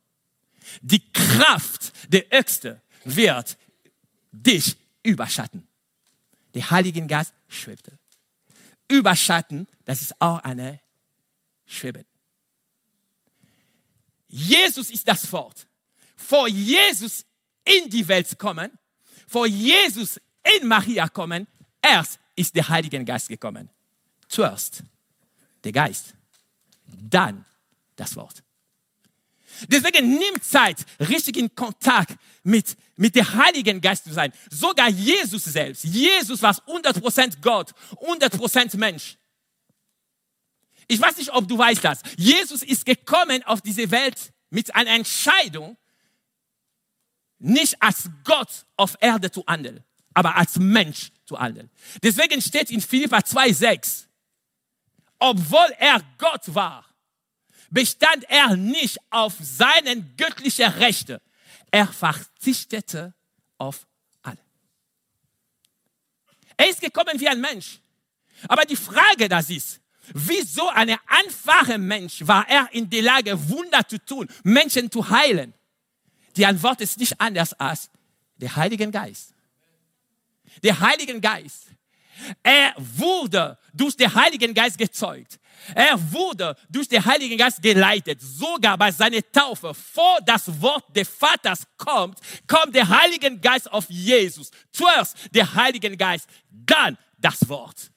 Die 0.82 1.12
Kraft 1.12 1.94
der 2.12 2.34
Äxte 2.34 2.82
wird 3.04 3.58
dich 4.32 4.76
überschatten. 5.04 5.68
Der 6.56 6.72
Heilige 6.72 7.06
Geist 7.06 7.34
schwebte 7.48 8.00
überschatten, 8.88 9.68
das 9.86 10.02
ist 10.02 10.20
auch 10.22 10.40
eine 10.40 10.80
Schwebe. 11.66 12.06
Jesus 14.28 14.90
ist 14.92 15.08
das 15.08 15.32
Wort. 15.32 15.68
Vor 16.16 16.48
Jesus 16.48 17.26
in 17.64 17.90
die 17.90 18.08
Welt 18.08 18.38
kommen, 18.38 18.72
vor 19.28 19.48
Jesus 19.48 20.20
in 20.60 20.68
Maria 20.68 21.08
kommen, 21.08 21.48
erst 21.82 22.20
ist 22.36 22.56
der 22.56 22.68
Heilige 22.68 23.04
Geist 23.04 23.30
gekommen. 23.30 23.70
Zuerst 24.28 24.84
der 25.64 25.72
Geist, 25.72 26.14
dann 26.86 27.46
das 27.96 28.16
Wort. 28.16 28.45
Deswegen 29.68 30.10
nimm 30.18 30.42
Zeit, 30.42 30.86
richtig 31.00 31.38
in 31.38 31.54
Kontakt 31.54 32.16
mit, 32.44 32.76
mit 32.96 33.16
dem 33.16 33.34
Heiligen 33.34 33.82
Geist 33.82 34.06
zu 34.06 34.14
sein. 34.14 34.32
Sogar 34.50 34.90
Jesus 34.90 35.44
selbst. 35.46 35.84
Jesus 35.84 36.42
war 36.42 36.54
100% 36.54 37.42
Gott, 37.42 37.72
100% 38.02 38.78
Mensch. 38.78 39.18
Ich 40.88 41.02
weiß 41.02 41.18
nicht, 41.18 41.34
ob 41.34 41.48
du 41.48 41.58
weißt 41.58 41.84
das. 41.84 42.02
Jesus 42.18 42.62
ist 42.62 42.86
gekommen 42.86 43.44
auf 43.44 43.62
diese 43.62 43.90
Welt 43.92 44.34
mit 44.50 44.76
einer 44.76 44.92
Entscheidung, 44.92 45.78
nicht 47.40 47.82
als 47.82 48.10
Gott 48.24 48.66
auf 48.78 48.96
Erde 49.00 49.32
zu 49.32 49.44
handeln, 49.48 49.84
aber 50.14 50.36
als 50.36 50.58
Mensch 50.58 51.12
zu 51.26 51.40
handeln. 51.40 51.70
Deswegen 52.02 52.42
steht 52.42 52.72
in 52.72 52.82
Philippa 52.82 53.18
2,6, 53.18 54.06
obwohl 55.20 55.68
er 55.80 56.02
Gott 56.18 56.54
war, 56.54 56.86
bestand 57.70 58.24
er 58.30 58.56
nicht 58.56 58.98
auf 59.10 59.34
seinen 59.42 60.16
göttlichen 60.18 60.72
Rechte. 60.74 61.22
Er 61.72 61.88
verzichtete 61.88 63.14
auf 63.58 63.86
alle. 64.22 64.38
Er 66.58 66.70
ist 66.70 66.82
gekommen 66.82 67.20
wie 67.20 67.28
ein 67.28 67.42
Mensch. 67.42 67.80
Aber 68.48 68.64
die 68.66 68.76
Frage 68.76 69.28
das 69.28 69.50
ist, 69.50 69.82
wieso 70.14 70.70
ein 70.70 70.96
einfacher 71.08 71.78
Mensch 71.78 72.26
war 72.28 72.48
er 72.48 72.70
in 72.72 72.90
der 72.90 73.02
Lage, 73.02 73.50
Wunder 73.50 73.88
zu 73.88 73.98
tun, 73.98 74.28
Menschen 74.44 74.92
zu 74.92 75.10
heilen? 75.10 75.54
Die 76.36 76.46
Antwort 76.46 76.82
ist 76.82 77.00
nicht 77.00 77.20
anders 77.20 77.54
als 77.54 77.90
der 78.38 78.56
Heilige 78.56 78.90
Geist. 78.92 79.34
Der 80.64 80.80
Heilige 80.80 81.20
Geist. 81.20 81.68
Er 82.44 82.74
wurde 82.78 83.58
durch 83.74 83.96
den 83.96 84.14
Heiligen 84.14 84.54
Geist 84.54 84.78
gezeugt. 84.78 85.40
Er 85.74 86.00
wurde 86.12 86.56
durch 86.70 86.88
den 86.88 87.04
Heiligen 87.04 87.38
Geist 87.38 87.62
geleitet. 87.62 88.22
Sogar 88.22 88.78
bei 88.78 88.92
seiner 88.92 89.22
Taufe, 89.32 89.74
vor 89.74 90.20
das 90.26 90.62
Wort 90.62 90.96
des 90.96 91.08
Vaters 91.08 91.64
kommt, 91.78 92.20
kommt 92.48 92.76
der 92.76 92.88
Heilige 92.88 93.38
Geist 93.38 93.72
auf 93.72 93.86
Jesus. 93.90 94.52
Zuerst 94.72 95.16
der 95.34 95.54
Heilige 95.54 95.96
Geist, 95.96 96.30
dann 96.50 96.98
das 97.18 97.48
Wort. 97.50 97.92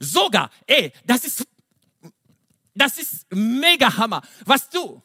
Sogar, 0.00 0.50
ey, 0.66 0.92
das 1.04 1.24
ist, 1.24 1.46
das 2.74 2.98
ist 2.98 3.26
mega 3.30 3.94
Hammer. 3.96 4.22
Was 4.44 4.70
du, 4.70 5.02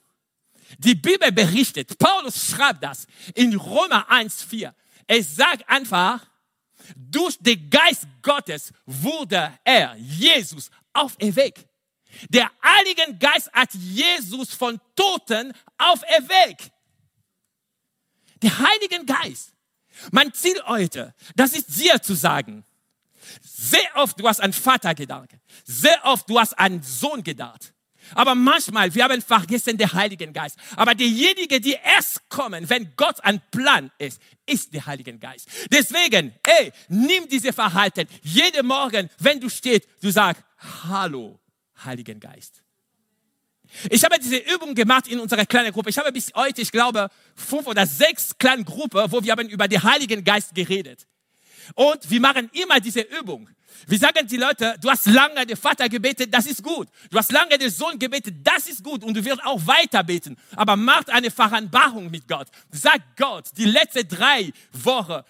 die 0.78 0.96
Bibel 0.96 1.32
berichtet, 1.32 1.98
Paulus 1.98 2.52
schreibt 2.52 2.84
das 2.84 3.08
in 3.36 3.56
Römer 3.56 4.10
1,4. 4.10 4.74
Es 5.08 5.36
sagt 5.36 5.68
einfach, 5.70 6.26
durch 6.96 7.38
den 7.40 7.70
Geist 7.70 8.08
Gottes 8.22 8.72
wurde 8.86 9.58
er, 9.64 9.96
Jesus, 9.96 10.70
auferweckt. 10.94 11.66
Der 12.30 12.50
Heilige 12.64 13.18
Geist 13.18 13.52
hat 13.54 13.74
Jesus 13.74 14.54
von 14.54 14.80
Toten 14.96 15.54
auferweckt. 15.78 16.72
Der 18.42 18.58
Heilige 18.58 19.06
Geist. 19.06 19.54
Mein 20.12 20.34
Ziel 20.34 20.62
heute, 20.66 21.14
das 21.36 21.54
ist 21.54 21.76
dir 21.80 22.02
zu 22.02 22.14
sagen, 22.14 22.64
sehr 23.42 23.96
oft 23.96 24.20
du 24.20 24.28
hast 24.28 24.42
an 24.42 24.54
Vater 24.54 24.94
gedacht, 24.94 25.30
sehr 25.66 26.00
oft 26.06 26.30
du 26.30 26.40
hast 26.40 26.54
an 26.58 26.82
Sohn 26.84 27.24
gedacht. 27.24 27.74
Aber 28.16 28.36
manchmal, 28.36 28.94
wir 28.94 29.04
haben 29.04 29.22
vergessen 29.22 29.78
den 29.78 29.92
Heiligen 29.92 30.34
Geist. 30.34 30.58
Aber 30.76 30.96
diejenigen, 30.96 31.62
die 31.62 31.78
erst 31.84 32.28
kommen, 32.30 32.70
wenn 32.70 32.94
Gott 32.96 33.24
ein 33.24 33.42
Plan 33.52 33.92
ist, 33.98 34.22
ist 34.46 34.74
der 34.74 34.86
Heilige 34.86 35.18
Geist. 35.18 35.48
Deswegen, 35.72 36.34
ey, 36.44 36.72
nimm 36.90 37.28
diese 37.28 37.54
Verhalten. 37.54 38.08
Jeden 38.22 38.66
Morgen, 38.66 39.10
wenn 39.20 39.40
du 39.40 39.50
stehst, 39.50 39.88
du 40.02 40.10
sagst, 40.10 40.44
hallo, 40.88 41.40
Heiligen 41.84 42.20
Geist. 42.20 42.64
Ich 43.90 44.04
habe 44.04 44.18
diese 44.20 44.38
Übung 44.38 44.74
gemacht 44.74 45.08
in 45.08 45.20
unserer 45.20 45.46
kleinen 45.46 45.72
Gruppe. 45.72 45.90
Ich 45.90 45.98
habe 45.98 46.12
bis 46.12 46.32
heute, 46.34 46.62
ich 46.62 46.72
glaube, 46.72 47.10
fünf 47.36 47.68
oder 47.68 47.86
sechs 47.86 48.38
kleine 48.38 48.64
Gruppen, 48.64 49.12
wo 49.12 49.22
wir 49.22 49.32
haben 49.32 49.50
über 49.50 49.68
den 49.68 49.84
Heiligen 49.84 50.24
Geist 50.24 50.56
geredet. 50.56 51.06
Und 51.76 52.10
wir 52.10 52.22
machen 52.22 52.50
immer 52.54 52.80
diese 52.80 53.02
Übung. 53.02 53.50
Wir 53.86 54.00
sagen 54.00 54.28
die 54.28 54.38
Leute, 54.38 54.76
du 54.82 54.90
hast 54.90 55.06
lange 55.06 55.46
den 55.46 55.58
Vater 55.58 55.88
gebetet, 55.88 56.34
das 56.34 56.46
ist 56.46 56.64
gut. 56.64 56.88
Du 57.10 57.18
hast 57.18 57.32
lange 57.32 57.58
den 57.58 57.70
Sohn 57.70 58.00
gebetet, 58.00 58.36
das 58.44 58.68
ist 58.68 58.84
gut. 58.84 59.04
Und 59.04 59.14
du 59.16 59.24
wirst 59.24 59.44
auch 59.46 59.66
weiter 59.66 60.04
beten. 60.04 60.38
Aber 60.56 60.76
macht 60.76 61.10
eine 61.10 61.30
Vereinbarung 61.30 62.10
mit 62.10 62.28
Gott. 62.28 62.48
Sag 62.72 63.16
Gott, 63.16 63.46
die 63.56 63.66
letzten 63.66 64.08
drei 64.08 64.52
Wochen, 64.72 65.22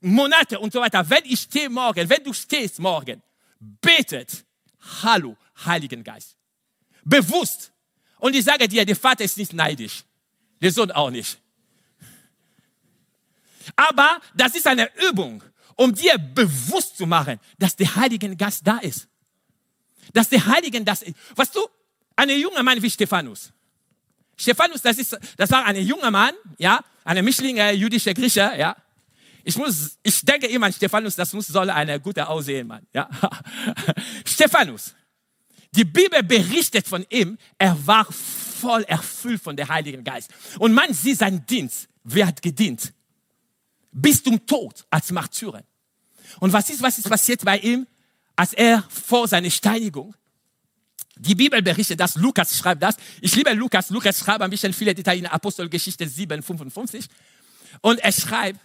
Monate 0.00 0.58
und 0.58 0.72
so 0.72 0.80
weiter, 0.80 1.08
wenn 1.08 1.24
ich 1.24 1.40
stehe 1.40 1.70
morgen, 1.70 2.08
wenn 2.08 2.24
du 2.24 2.32
stehst 2.32 2.78
morgen, 2.78 3.22
betet, 3.80 4.44
hallo, 5.02 5.36
Heiligen 5.64 6.02
Geist. 6.02 6.36
Bewusst. 7.04 7.72
Und 8.18 8.34
ich 8.34 8.44
sage 8.44 8.68
dir, 8.68 8.84
der 8.84 8.96
Vater 8.96 9.24
ist 9.24 9.38
nicht 9.38 9.52
neidisch. 9.52 10.04
Der 10.60 10.70
Sohn 10.72 10.90
auch 10.90 11.10
nicht. 11.10 11.38
Aber 13.76 14.20
das 14.34 14.54
ist 14.54 14.66
eine 14.66 14.90
Übung 15.08 15.42
um 15.82 15.92
dir 15.92 16.16
bewusst 16.16 16.96
zu 16.96 17.06
machen, 17.06 17.40
dass 17.58 17.74
der 17.74 17.96
Heilige 17.96 18.34
Geist 18.36 18.64
da 18.64 18.78
ist. 18.78 19.08
Dass 20.12 20.28
der 20.28 20.46
Heilige 20.46 20.82
Geist 20.84 21.02
ist. 21.02 21.16
Was 21.34 21.50
du, 21.50 21.60
ein 22.14 22.30
junger 22.30 22.62
Mann 22.62 22.80
wie 22.80 22.90
Stephanus. 22.90 23.52
Stephanus, 24.36 24.82
das 24.82 24.98
ist, 24.98 25.18
das 25.36 25.50
war 25.50 25.64
ein 25.64 25.76
junger 25.76 26.10
Mann, 26.10 26.34
ja, 26.58 26.84
eine 27.04 27.22
Mischlinge 27.22 27.72
jüdische 27.72 28.14
Grieche, 28.14 28.52
ja. 28.56 28.76
Ich 29.44 29.56
muss, 29.56 29.98
ich 30.04 30.24
denke 30.24 30.46
immer 30.46 30.66
an 30.66 30.72
Stephanus, 30.72 31.16
das 31.16 31.32
muss, 31.32 31.48
soll 31.48 31.68
eine 31.68 31.98
gute 31.98 32.28
aussehen, 32.28 32.68
Mann, 32.68 32.86
ja. 32.94 33.08
Stephanus. 34.24 34.94
Die 35.74 35.84
Bibel 35.84 36.22
berichtet 36.22 36.86
von 36.86 37.04
ihm, 37.10 37.38
er 37.58 37.76
war 37.86 38.04
voll 38.04 38.84
erfüllt 38.84 39.42
von 39.42 39.56
der 39.56 39.68
Heiligen 39.68 40.04
Geist. 40.04 40.30
Und 40.58 40.74
man 40.74 40.92
sieht 40.92 41.18
seinen 41.18 41.44
Dienst. 41.46 41.88
Wer 42.04 42.26
hat 42.26 42.42
gedient? 42.42 42.92
bis 43.92 44.22
zum 44.22 44.44
Tod 44.46 44.84
als 44.90 45.12
Märtyrer. 45.12 45.62
Und 46.40 46.52
was 46.52 46.68
ist, 46.70 46.82
was 46.82 46.98
ist 46.98 47.08
passiert 47.08 47.44
bei 47.44 47.58
ihm, 47.58 47.86
als 48.36 48.52
er 48.52 48.82
vor 48.88 49.28
seiner 49.28 49.50
Steinigung? 49.50 50.14
Die 51.16 51.34
Bibel 51.34 51.62
berichtet 51.62 52.00
das, 52.00 52.16
Lukas 52.16 52.56
schreibt 52.56 52.82
das. 52.82 52.96
Ich 53.20 53.34
liebe 53.36 53.52
Lukas. 53.52 53.90
Lukas 53.90 54.18
schreibt 54.18 54.42
ein 54.42 54.50
bisschen 54.50 54.72
viele 54.72 54.94
Details 54.94 55.18
in 55.18 55.26
Apostelgeschichte 55.26 56.08
7, 56.08 56.42
55. 56.42 57.06
Und 57.80 58.00
er 58.00 58.12
schreibt, 58.12 58.58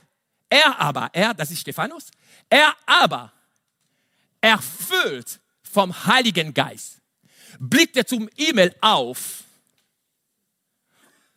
er 0.50 0.80
aber, 0.80 1.10
er, 1.14 1.34
das 1.34 1.52
ist 1.52 1.60
Stephanus, 1.60 2.08
er 2.50 2.74
aber, 2.86 3.34
erfüllt 4.40 5.40
vom 5.62 6.06
Heiligen 6.06 6.54
Geist, 6.54 7.02
blickte 7.60 8.06
zum 8.06 8.30
Himmel 8.36 8.74
auf 8.82 9.44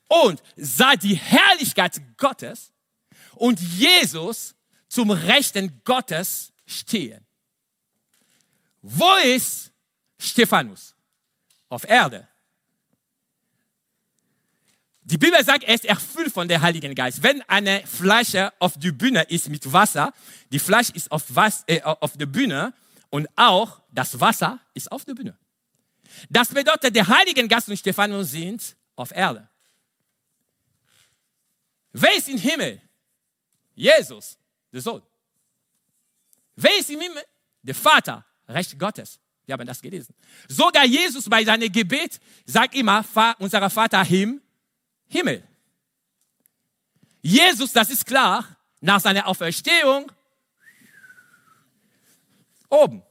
und 0.06 0.42
sah 0.56 0.96
die 0.96 1.14
Herrlichkeit 1.14 2.00
Gottes 2.16 2.72
und 3.34 3.60
Jesus 3.60 4.54
zum 4.90 5.10
Rechten 5.12 5.80
Gottes 5.84 6.52
stehen. 6.66 7.24
Wo 8.82 9.14
ist 9.24 9.70
Stephanus? 10.18 10.94
Auf 11.68 11.88
Erde. 11.88 12.26
Die 15.02 15.16
Bibel 15.16 15.42
sagt, 15.44 15.64
er 15.64 15.74
ist 15.74 15.84
erfüllt 15.84 16.32
von 16.32 16.48
der 16.48 16.60
Heiligen 16.60 16.94
Geist. 16.94 17.22
Wenn 17.22 17.40
eine 17.42 17.86
Flasche 17.86 18.52
auf 18.58 18.78
der 18.78 18.92
Bühne 18.92 19.22
ist 19.22 19.48
mit 19.48 19.72
Wasser, 19.72 20.12
die 20.50 20.58
Flasche 20.58 20.92
ist 20.92 21.10
auf, 21.10 21.24
was, 21.28 21.62
äh, 21.68 21.80
auf 21.82 22.16
der 22.16 22.26
Bühne 22.26 22.74
und 23.10 23.28
auch 23.36 23.80
das 23.90 24.18
Wasser 24.18 24.58
ist 24.74 24.90
auf 24.90 25.04
der 25.04 25.14
Bühne. 25.14 25.38
Das 26.28 26.48
bedeutet, 26.48 26.94
der 26.94 27.06
Heilige 27.06 27.46
Geist 27.46 27.68
und 27.68 27.76
Stephanus 27.76 28.32
sind 28.32 28.76
auf 28.96 29.12
Erde. 29.12 29.48
Wer 31.92 32.16
ist 32.16 32.28
im 32.28 32.38
Himmel? 32.38 32.80
Jesus, 33.74 34.36
der 34.72 34.80
Sohn. 34.80 35.02
Wer 36.56 36.78
ist 36.78 36.90
im 36.90 37.00
Himmel? 37.00 37.22
Der 37.62 37.74
Vater, 37.74 38.24
Recht 38.48 38.78
Gottes. 38.78 39.18
Wir 39.46 39.54
haben 39.54 39.66
das 39.66 39.80
gelesen. 39.80 40.14
Sogar 40.48 40.84
Jesus 40.84 41.28
bei 41.28 41.44
seinem 41.44 41.70
Gebet 41.72 42.20
sagt 42.44 42.74
immer, 42.74 43.04
unser 43.38 43.68
Vater 43.70 44.08
im 44.08 44.40
Himmel. 45.08 45.46
Jesus, 47.20 47.72
das 47.72 47.90
ist 47.90 48.06
klar, 48.06 48.44
nach 48.80 49.00
seiner 49.00 49.26
Auferstehung 49.26 50.10
oben. 52.68 53.02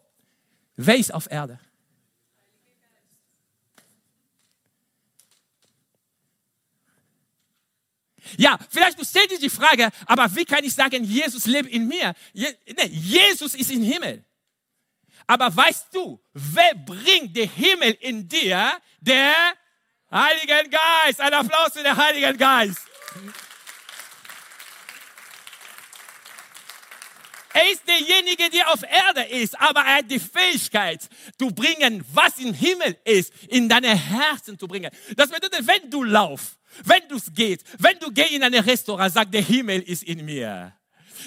Wer 0.76 0.98
ist 0.98 1.14
auf 1.14 1.30
Erde? 1.30 1.60
Ja, 8.38 8.58
vielleicht 8.70 9.00
du 9.00 9.06
stellst 9.06 9.32
dir 9.32 9.40
die 9.40 9.50
Frage, 9.50 9.90
aber 10.06 10.34
wie 10.36 10.46
kann 10.46 10.64
ich 10.64 10.74
sagen, 10.74 11.04
Jesus 11.04 11.46
lebt 11.46 11.70
in 11.70 11.88
mir? 11.88 12.14
Je, 12.34 12.48
nee, 12.66 12.88
Jesus 12.88 13.56
ist 13.56 13.72
im 13.72 13.84
Himmel. 13.84 14.24
Aber 15.28 15.56
weißt 15.56 15.88
du, 15.94 16.20
wer 16.34 16.74
bringt 16.74 17.36
den 17.36 17.50
Himmel 17.50 17.98
in 18.02 18.28
dir? 18.28 18.72
Der 19.00 19.34
Heilige 20.12 20.70
Geist. 20.70 21.22
Ein 21.22 21.34
Applaus 21.34 21.74
für 21.74 21.84
den 21.84 21.96
Heiligen 21.96 22.38
Geist. 22.38 22.80
Er 27.54 27.72
ist 27.72 27.88
derjenige, 27.88 28.50
der 28.50 28.72
auf 28.72 28.84
Erde 28.84 29.24
ist, 29.24 29.60
aber 29.60 29.82
er 29.82 29.98
hat 29.98 30.12
die 30.12 30.20
Fähigkeit, 30.20 31.10
zu 31.38 31.48
bringen, 31.48 32.06
was 32.14 32.38
im 32.38 32.54
Himmel 32.54 32.98
ist, 33.04 33.34
in 33.50 33.68
deine 33.68 33.96
Herzen 33.96 34.58
zu 34.58 34.68
bringen. 34.68 34.92
Das 35.16 35.30
bedeutet, 35.30 35.68
wenn 35.68 35.90
du 35.90 36.04
laufst, 36.04 36.59
wenn 36.84 37.08
du 37.08 37.16
es 37.16 37.34
geht, 37.34 37.64
wenn 37.78 37.98
du 38.00 38.12
gehst 38.12 38.32
in 38.32 38.44
ein 38.44 38.54
Restaurant, 38.54 39.12
sag, 39.14 39.32
der 39.32 39.42
Himmel 39.42 39.82
ist 39.82 40.04
in 40.04 40.24
mir. 40.26 40.74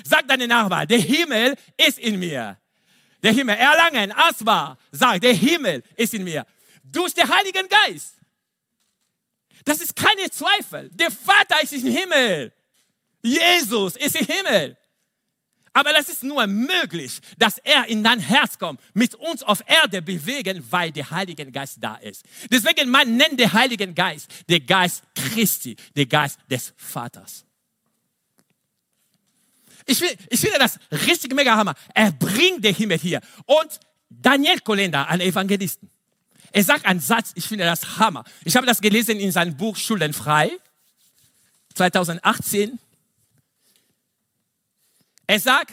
Sag 0.04 0.26
deine 0.28 0.48
Nachbarn, 0.48 0.88
der 0.88 0.98
Himmel 0.98 1.56
ist 1.76 1.98
in 1.98 2.18
mir. 2.18 2.58
Der 3.22 3.32
Himmel, 3.32 3.56
Erlangen, 3.56 4.12
Asma, 4.12 4.78
sag, 4.90 5.20
der 5.20 5.34
Himmel 5.34 5.82
ist 5.96 6.14
in 6.14 6.24
mir. 6.24 6.46
Durch 6.82 7.14
den 7.14 7.28
Heiligen 7.28 7.68
Geist. 7.68 8.16
Das 9.64 9.80
ist 9.80 9.94
keine 9.94 10.28
Zweifel. 10.30 10.90
Der 10.92 11.10
Vater 11.10 11.62
ist 11.62 11.72
im 11.72 11.86
Himmel. 11.86 12.52
Jesus 13.22 13.96
ist 13.96 14.16
im 14.16 14.26
Himmel. 14.26 14.76
Aber 15.74 15.92
das 15.92 16.08
ist 16.08 16.22
nur 16.22 16.46
möglich, 16.46 17.20
dass 17.38 17.58
er 17.58 17.86
in 17.86 18.04
dein 18.04 18.20
Herz 18.20 18.58
kommt, 18.58 18.80
mit 18.92 19.14
uns 19.14 19.42
auf 19.42 19.62
Erde 19.66 20.02
bewegen, 20.02 20.64
weil 20.70 20.92
der 20.92 21.10
Heilige 21.10 21.50
Geist 21.50 21.78
da 21.80 21.96
ist. 21.96 22.24
Deswegen 22.50 22.90
man 22.90 23.16
nennt 23.16 23.40
den 23.40 23.52
Heiligen 23.52 23.94
Geist 23.94 24.30
der 24.48 24.60
Geist 24.60 25.02
Christi, 25.14 25.76
der 25.96 26.06
Geist 26.06 26.38
des 26.50 26.74
Vaters. 26.76 27.44
Ich, 29.86 30.00
will, 30.00 30.10
ich 30.28 30.40
finde 30.40 30.58
das 30.58 30.78
richtig 31.06 31.34
mega 31.34 31.56
Hammer. 31.56 31.74
Er 31.94 32.12
bringt 32.12 32.64
den 32.64 32.74
Himmel 32.74 32.98
hier. 32.98 33.20
Und 33.46 33.80
Daniel 34.10 34.60
Kolenda, 34.60 35.04
ein 35.04 35.20
Evangelisten, 35.20 35.90
er 36.52 36.62
sagt 36.62 36.84
einen 36.84 37.00
Satz, 37.00 37.32
ich 37.34 37.46
finde 37.46 37.64
das 37.64 37.98
Hammer. 37.98 38.24
Ich 38.44 38.56
habe 38.56 38.66
das 38.66 38.80
gelesen 38.80 39.18
in 39.18 39.32
seinem 39.32 39.56
Buch 39.56 39.76
Schuldenfrei, 39.76 40.50
2018. 41.74 42.78
Er 45.26 45.40
sagt, 45.40 45.72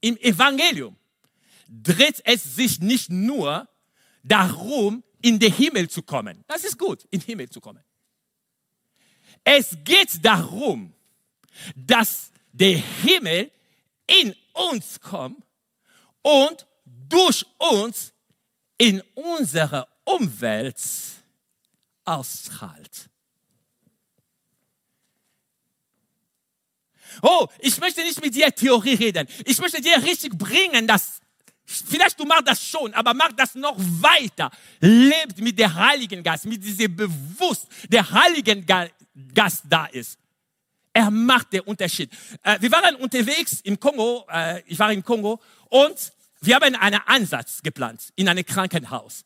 im 0.00 0.16
Evangelium 0.18 0.96
dreht 1.68 2.22
es 2.24 2.56
sich 2.56 2.80
nicht 2.80 3.10
nur 3.10 3.68
darum, 4.22 5.02
in 5.20 5.38
den 5.38 5.52
Himmel 5.52 5.88
zu 5.88 6.02
kommen. 6.02 6.44
Das 6.46 6.64
ist 6.64 6.78
gut, 6.78 7.04
in 7.10 7.20
den 7.20 7.26
Himmel 7.26 7.50
zu 7.50 7.60
kommen. 7.60 7.82
Es 9.44 9.76
geht 9.84 10.24
darum, 10.24 10.92
dass 11.74 12.30
der 12.52 12.78
Himmel 12.78 13.50
in 14.06 14.34
uns 14.52 15.00
kommt 15.00 15.42
und 16.22 16.66
durch 16.84 17.44
uns 17.58 18.12
in 18.76 19.02
unsere 19.14 19.86
Umwelt 20.04 20.80
ausstrahlt. 22.04 23.07
Oh, 27.22 27.46
ich 27.58 27.78
möchte 27.78 28.02
nicht 28.02 28.22
mit 28.22 28.34
dir 28.34 28.54
Theorie 28.54 28.94
reden. 28.94 29.26
Ich 29.44 29.58
möchte 29.58 29.80
dir 29.80 30.02
richtig 30.02 30.36
bringen, 30.36 30.86
dass 30.86 31.20
vielleicht 31.64 32.18
du 32.18 32.24
machst 32.24 32.46
das 32.46 32.62
schon, 32.62 32.94
aber 32.94 33.14
mach 33.14 33.32
das 33.32 33.54
noch 33.54 33.76
weiter. 33.78 34.50
Lebt 34.80 35.38
mit 35.38 35.58
dem 35.58 35.74
Heiligen 35.74 36.22
Geist, 36.22 36.46
mit 36.46 36.64
diesem 36.64 36.94
Bewusst, 36.94 37.66
der 37.88 38.10
Heiligen 38.10 38.64
Geist 39.34 39.62
da 39.68 39.86
ist. 39.86 40.18
Er 40.92 41.10
macht 41.10 41.52
den 41.52 41.60
Unterschied. 41.60 42.10
Äh, 42.42 42.60
wir 42.60 42.72
waren 42.72 42.96
unterwegs 42.96 43.60
im 43.62 43.78
Kongo, 43.78 44.26
äh, 44.32 44.62
ich 44.66 44.78
war 44.78 44.92
im 44.92 45.04
Kongo 45.04 45.40
und 45.68 46.12
wir 46.40 46.56
haben 46.56 46.74
einen 46.74 47.00
Ansatz 47.06 47.62
geplant 47.62 48.12
in 48.16 48.28
einem 48.28 48.44
Krankenhaus. 48.44 49.24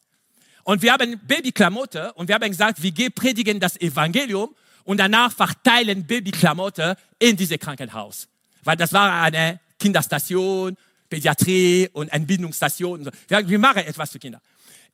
Und 0.64 0.82
wir 0.82 0.92
haben 0.92 1.18
Babyklamotte 1.26 2.12
und 2.14 2.28
wir 2.28 2.34
haben 2.34 2.50
gesagt, 2.50 2.82
wir 2.82 2.92
gehen 2.92 3.12
predigen 3.12 3.58
das 3.58 3.80
Evangelium 3.80 4.54
und 4.84 4.98
danach 4.98 5.32
verteilen 5.32 6.06
Babyklamotte 6.06 6.96
in 7.18 7.36
diese 7.36 7.58
Krankenhaus. 7.58 8.28
Weil 8.64 8.76
das 8.76 8.92
war 8.92 9.22
eine 9.22 9.60
Kinderstation, 9.78 10.76
Pädiatrie 11.08 11.88
und 11.92 12.08
Entbindungsstation. 12.08 13.10
Wir 13.28 13.58
machen 13.58 13.84
etwas 13.84 14.10
für 14.10 14.18
Kinder. 14.18 14.40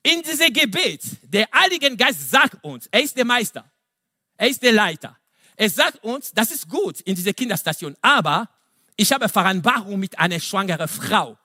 In 0.02 0.22
diesem 0.22 0.52
Gebet, 0.52 1.02
der 1.22 1.48
Heilige 1.52 1.94
Geist 1.96 2.30
sagt 2.30 2.62
uns, 2.64 2.88
er 2.90 3.02
ist 3.02 3.16
der 3.16 3.24
Meister, 3.24 3.70
er 4.36 4.48
ist 4.48 4.62
der 4.62 4.72
Leiter. 4.72 5.16
Er 5.56 5.68
sagt 5.68 6.02
uns, 6.04 6.32
das 6.32 6.50
ist 6.52 6.68
gut 6.68 7.00
in 7.00 7.16
dieser 7.16 7.32
Kinderstation, 7.32 7.96
aber 8.00 8.48
ich 8.96 9.12
habe 9.12 9.28
Vereinbarung 9.28 9.98
mit 9.98 10.18
einer 10.18 10.38
schwangeren 10.38 10.88
Frau, 10.88 11.36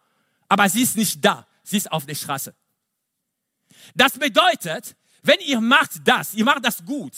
aber 0.47 0.69
sie 0.69 0.83
ist 0.83 0.95
nicht 0.97 1.23
da, 1.23 1.47
sie 1.63 1.77
ist 1.77 1.91
auf 1.91 2.05
der 2.05 2.15
Straße. 2.15 2.53
Das 3.95 4.13
bedeutet, 4.13 4.95
wenn 5.23 5.39
ihr 5.39 5.59
macht 5.59 5.91
das, 6.03 6.33
ihr 6.33 6.45
macht 6.45 6.63
das 6.63 6.85
gut, 6.85 7.13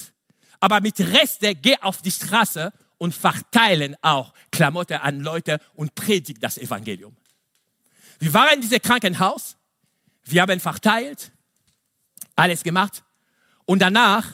aber 0.66 0.82
mit 0.82 1.00
Reste 1.00 1.54
geh 1.54 1.78
auf 1.80 2.02
die 2.02 2.10
Straße 2.10 2.74
und 2.98 3.14
verteilen 3.14 3.96
auch 4.02 4.34
Klamotten 4.52 4.96
an 4.98 5.20
Leute 5.20 5.60
und 5.76 5.94
predigt 5.94 6.42
das 6.42 6.58
Evangelium. 6.58 7.16
Wir 8.18 8.34
waren 8.34 8.56
in 8.56 8.62
diesem 8.62 8.82
Krankenhaus, 8.82 9.58
wir 10.24 10.42
haben 10.42 10.60
verteilt, 10.60 11.32
alles 12.36 12.64
gemacht 12.64 13.04
und 13.66 13.78
danach, 13.78 14.26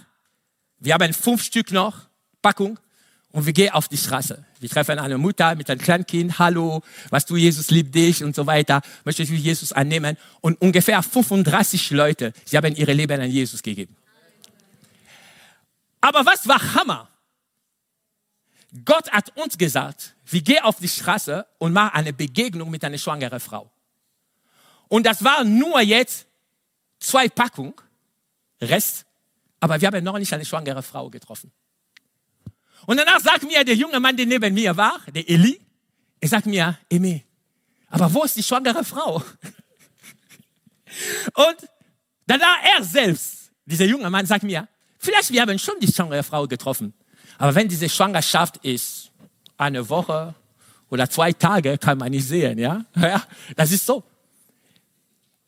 wir 0.80 0.94
haben 0.94 1.14
fünf 1.14 1.44
Stück 1.44 1.74
noch, 1.74 2.08
Packung, 2.42 2.80
und 3.34 3.46
wir 3.46 3.52
gehen 3.52 3.74
auf 3.74 3.90
die 3.90 3.98
Straße. 3.98 4.46
Wir 4.62 4.70
treffen 4.70 5.00
eine 5.00 5.18
Mutter 5.18 5.56
mit 5.56 5.70
einem 5.70 5.82
kleinen 5.82 6.06
Kind. 6.06 6.40
Hallo, 6.40 6.82
was 7.10 7.26
du, 7.26 7.36
Jesus 7.36 7.72
liebt 7.72 7.94
dich 7.94 8.24
und 8.24 8.38
so 8.38 8.48
weiter. 8.48 8.82
Möchtest 9.04 9.32
du 9.32 9.36
Jesus 9.36 9.74
annehmen? 9.74 10.18
Und 10.40 10.62
ungefähr 10.62 11.04
35 11.04 11.92
Leute, 11.92 12.32
sie 12.46 12.56
haben 12.56 12.74
ihre 12.74 12.94
Leben 12.94 13.20
an 13.20 13.30
Jesus 13.30 13.62
gegeben. 13.62 13.98
Aber 16.02 16.26
was 16.26 16.48
war 16.48 16.74
Hammer? 16.76 17.08
Gott 18.86 19.12
hat 19.12 19.36
uns 19.38 19.58
gesagt, 19.58 20.16
wir 20.26 20.42
gehen 20.42 20.64
auf 20.64 20.78
die 20.80 20.88
Straße 20.88 21.46
und 21.60 21.74
machen 21.74 21.94
eine 21.94 22.14
Begegnung 22.14 22.70
mit 22.70 22.84
einer 22.84 22.98
schwangeren 22.98 23.40
Frau. 23.40 23.72
Und 24.88 25.06
das 25.06 25.24
war 25.24 25.44
nur 25.44 25.82
jetzt 25.82 26.26
zwei 27.00 27.30
Packungen, 27.30 27.74
Rest, 28.62 29.06
aber 29.60 29.80
wir 29.80 29.88
haben 29.88 30.04
noch 30.04 30.18
nicht 30.18 30.34
eine 30.34 30.46
schwangere 30.46 30.84
Frau 30.84 31.10
getroffen. 31.10 31.52
Und 32.86 32.98
danach 32.98 33.20
sagt 33.20 33.44
mir 33.44 33.64
der 33.64 33.76
junge 33.76 34.00
Mann, 34.00 34.18
der 34.18 34.26
neben 34.26 34.54
mir 34.54 34.76
war, 34.76 35.00
der 35.08 35.28
Eli, 35.30 35.60
er 36.20 36.30
sagt 36.30 36.46
mir, 36.46 36.78
Emi, 36.90 37.24
aber 37.88 38.14
wo 38.14 38.24
ist 38.24 38.38
die 38.38 38.44
schwangere 38.44 38.84
Frau? 38.84 39.16
Und 41.34 41.70
danach 42.26 42.58
er 42.76 42.84
selbst, 42.84 43.52
dieser 43.66 43.86
junge 43.86 44.10
Mann, 44.10 44.26
sagt 44.26 44.44
mir, 44.44 44.68
Vielleicht 45.02 45.32
wir 45.32 45.42
haben 45.42 45.58
schon 45.58 45.80
die 45.82 45.92
schwangere 45.92 46.22
Frau 46.22 46.48
getroffen. 46.48 46.94
Aber 47.40 47.56
wenn 47.56 47.68
diese 47.68 47.90
Schwangerschaft 47.90 48.58
ist, 48.58 49.12
eine 49.58 49.90
Woche 49.90 50.36
oder 50.90 51.10
zwei 51.10 51.34
Tage, 51.34 51.78
kann 51.80 51.98
man 51.98 52.12
nicht 52.12 52.28
sehen, 52.28 52.60
ja? 52.60 52.86
ja 52.96 53.24
das 53.56 53.72
ist 53.72 53.84
so. 53.84 54.04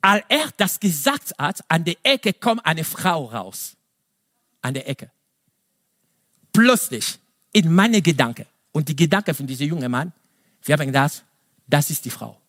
Als 0.01 0.25
er 0.27 0.49
das 0.57 0.79
gesagt 0.79 1.33
hat, 1.37 1.63
an 1.67 1.83
der 1.85 1.95
Ecke 2.01 2.33
kommt 2.33 2.65
eine 2.65 2.83
Frau 2.83 3.25
raus. 3.25 3.77
An 4.61 4.73
der 4.73 4.89
Ecke. 4.89 5.11
Plötzlich 6.51 7.19
in 7.51 7.71
meine 7.71 8.01
Gedanken 8.01 8.47
und 8.71 8.89
die 8.89 8.95
Gedanken 8.95 9.35
von 9.35 9.45
diesem 9.45 9.67
jungen 9.67 9.91
Mann, 9.91 10.11
wir 10.63 10.73
haben 10.73 10.87
gedacht, 10.87 11.23
das 11.67 11.91
ist 11.91 12.03
die 12.05 12.09
Frau. 12.09 12.39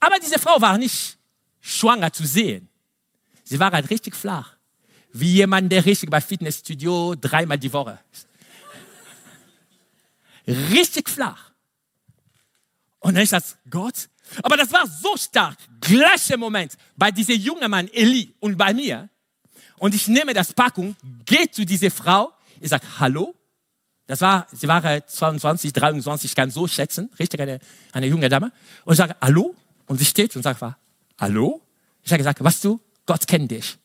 Aber 0.00 0.18
diese 0.18 0.38
Frau 0.38 0.58
war 0.58 0.78
nicht 0.78 1.18
schwanger 1.60 2.10
zu 2.12 2.26
sehen. 2.26 2.68
Sie 3.44 3.60
war 3.60 3.70
halt 3.70 3.90
richtig 3.90 4.16
flach 4.16 4.56
wie 5.12 5.34
jemand, 5.34 5.70
der 5.70 5.84
richtig 5.84 6.10
bei 6.10 6.20
Fitnessstudio 6.20 7.14
dreimal 7.14 7.58
die 7.58 7.72
Woche 7.72 7.98
ist. 8.12 8.26
Richtig 10.70 11.08
flach. 11.08 11.52
Und 12.98 13.14
dann 13.14 13.22
ist 13.22 13.32
das 13.32 13.56
Gott. 13.68 14.08
Aber 14.42 14.56
das 14.56 14.72
war 14.72 14.86
so 14.86 15.16
stark. 15.16 15.56
Gleicher 15.80 16.36
Moment 16.36 16.76
bei 16.96 17.10
diesem 17.10 17.36
jungen 17.36 17.70
Mann 17.70 17.88
Eli 17.88 18.34
und 18.40 18.56
bei 18.56 18.72
mir. 18.72 19.08
Und 19.78 19.94
ich 19.94 20.08
nehme 20.08 20.32
das 20.32 20.52
Packung, 20.52 20.96
gehe 21.24 21.50
zu 21.50 21.66
dieser 21.66 21.90
Frau. 21.90 22.32
Ich 22.60 22.70
sage 22.70 22.86
Hallo. 22.98 23.34
Das 24.06 24.20
war, 24.20 24.46
sie 24.52 24.68
war 24.68 25.06
22, 25.06 25.72
23, 25.72 26.30
ich 26.30 26.34
kann 26.34 26.50
so 26.50 26.66
schätzen, 26.66 27.08
richtig 27.18 27.40
eine, 27.40 27.60
eine 27.92 28.06
junge 28.06 28.28
Dame. 28.28 28.52
Und 28.84 28.94
ich 28.94 28.98
sage 28.98 29.16
Hallo. 29.20 29.54
Und 29.86 29.98
sie 29.98 30.04
steht 30.04 30.34
und 30.36 30.42
sagt 30.42 30.60
Hallo. 31.18 31.60
Ich 32.04 32.10
habe 32.10 32.18
gesagt, 32.18 32.42
was 32.42 32.60
du? 32.60 32.80
Gott 33.06 33.26
kennt 33.26 33.50
dich. 33.50 33.78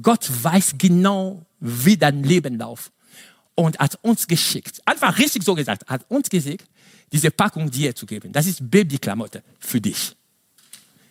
Gott 0.00 0.30
weiß 0.42 0.74
genau, 0.78 1.44
wie 1.60 1.96
dein 1.96 2.22
Leben 2.22 2.58
läuft 2.58 2.92
und 3.54 3.78
hat 3.78 3.98
uns 4.02 4.26
geschickt, 4.26 4.82
einfach 4.84 5.18
richtig 5.18 5.42
so 5.44 5.54
gesagt, 5.54 5.88
hat 5.88 6.04
uns 6.08 6.28
geschickt, 6.28 6.66
diese 7.12 7.30
Packung 7.30 7.70
dir 7.70 7.94
zu 7.94 8.06
geben. 8.06 8.32
Das 8.32 8.46
ist 8.46 8.68
Babyklamotte 8.70 9.42
für 9.58 9.80
dich. 9.80 10.16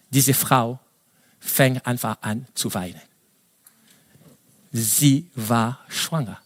Diese 0.10 0.34
Frau 0.34 0.80
fängt 1.39 1.86
einfach 1.86 2.18
an 2.22 2.46
zu 2.54 2.74
weinen. 2.74 3.02
Sie 4.72 5.30
war 5.36 5.80
schwanger. 5.88 6.39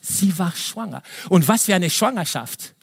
Sie 0.00 0.36
war 0.38 0.52
schwanger. 0.54 1.02
Und 1.28 1.46
was 1.46 1.64
für 1.66 1.74
eine 1.74 1.90
Schwangerschaft. 1.90 2.74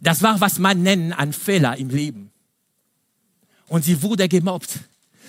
Das 0.00 0.22
war, 0.22 0.40
was 0.40 0.58
man 0.58 0.82
nennt, 0.82 1.18
ein 1.18 1.32
Fehler 1.32 1.76
im 1.76 1.90
Leben. 1.90 2.30
Und 3.68 3.84
sie 3.84 4.00
wurde 4.02 4.28
gemobbt. 4.28 4.80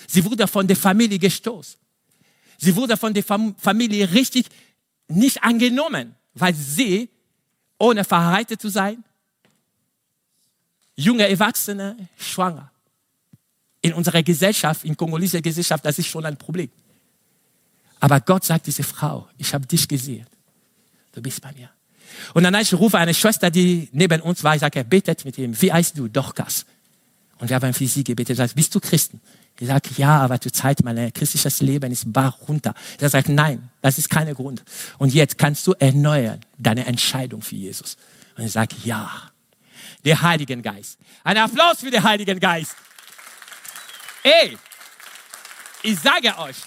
Sie 0.08 0.24
wurde 0.26 0.48
von 0.48 0.68
der 0.68 0.76
Familie 0.76 1.20
gestoßen. 1.20 1.80
Sie 2.58 2.76
wurde 2.76 2.98
von 2.98 3.14
der 3.14 3.24
Familie 3.24 4.12
richtig 4.12 4.46
nicht 5.08 5.44
angenommen, 5.44 6.16
weil 6.34 6.54
sie, 6.54 7.10
ohne 7.78 8.04
verheiratet 8.04 8.62
zu 8.62 8.70
sein, 8.70 9.04
junge 10.96 11.28
Erwachsene, 11.28 11.98
schwanger. 12.18 12.72
In 13.82 13.94
unserer 13.94 14.24
Gesellschaft, 14.24 14.86
in 14.86 14.96
kongolischer 14.96 15.42
Gesellschaft, 15.42 15.86
das 15.86 16.00
ist 16.00 16.08
schon 16.08 16.26
ein 16.26 16.38
Problem. 16.38 16.70
Aber 18.00 18.20
Gott 18.22 18.46
sagt 18.46 18.68
diese 18.68 18.84
Frau, 18.84 19.28
ich 19.38 19.54
habe 19.54 19.66
dich 19.66 19.88
gesehen. 19.88 20.28
Du 21.12 21.22
bist 21.22 21.42
bei 21.42 21.52
mir. 21.54 21.70
Und 22.34 22.44
dann 22.44 22.56
ich 22.56 22.74
rufe 22.74 22.98
eine 22.98 23.14
Schwester, 23.14 23.50
die 23.50 23.90
neben 23.92 24.22
uns 24.22 24.44
war, 24.44 24.56
ich 24.56 24.62
sage, 24.62 24.84
betet 24.84 25.26
mit 25.26 25.38
ihm. 25.38 25.60
Wie 25.62 25.72
heißt 25.72 25.98
du? 25.98 26.08
Dorcas. 26.08 26.66
Und 27.40 27.50
wir 27.50 27.56
haben 27.56 27.74
für 27.74 27.88
sie 27.88 28.04
gebetet, 28.04 28.38
sagt, 28.38 28.56
bist 28.56 28.74
du 28.74 28.80
Christen? 28.80 29.20
Ich 29.60 29.68
sage, 29.68 29.90
ja, 29.98 30.20
aber 30.22 30.42
zur 30.42 30.52
Zeit 30.52 30.84
mein 30.84 31.14
christliches 31.14 31.62
Leben 31.62 31.92
ist 31.92 32.12
bar 32.12 32.38
runter. 32.48 32.74
Er 33.00 33.10
sagt, 33.10 33.30
nein, 33.30 33.70
das 33.82 33.98
ist 33.98 34.10
kein 34.10 34.34
Grund. 34.34 34.64
Und 34.98 35.14
jetzt 35.14 35.38
kannst 35.38 35.66
du 35.68 35.74
erneuern 35.74 36.40
deine 36.58 36.86
Entscheidung 36.86 37.42
für 37.42 37.56
Jesus. 37.56 37.98
Und 38.36 38.46
ich 38.46 38.52
sage, 38.52 38.76
ja, 38.84 39.32
der 40.04 40.22
Heilige 40.22 40.60
Geist. 40.62 40.98
Ein 41.24 41.38
Applaus 41.38 41.80
für 41.80 41.92
den 41.92 42.04
Heiligen 42.04 42.40
Geist. 42.40 42.76
Ey, 44.24 44.58
ich 45.84 46.00
sage 46.00 46.38
euch, 46.40 46.58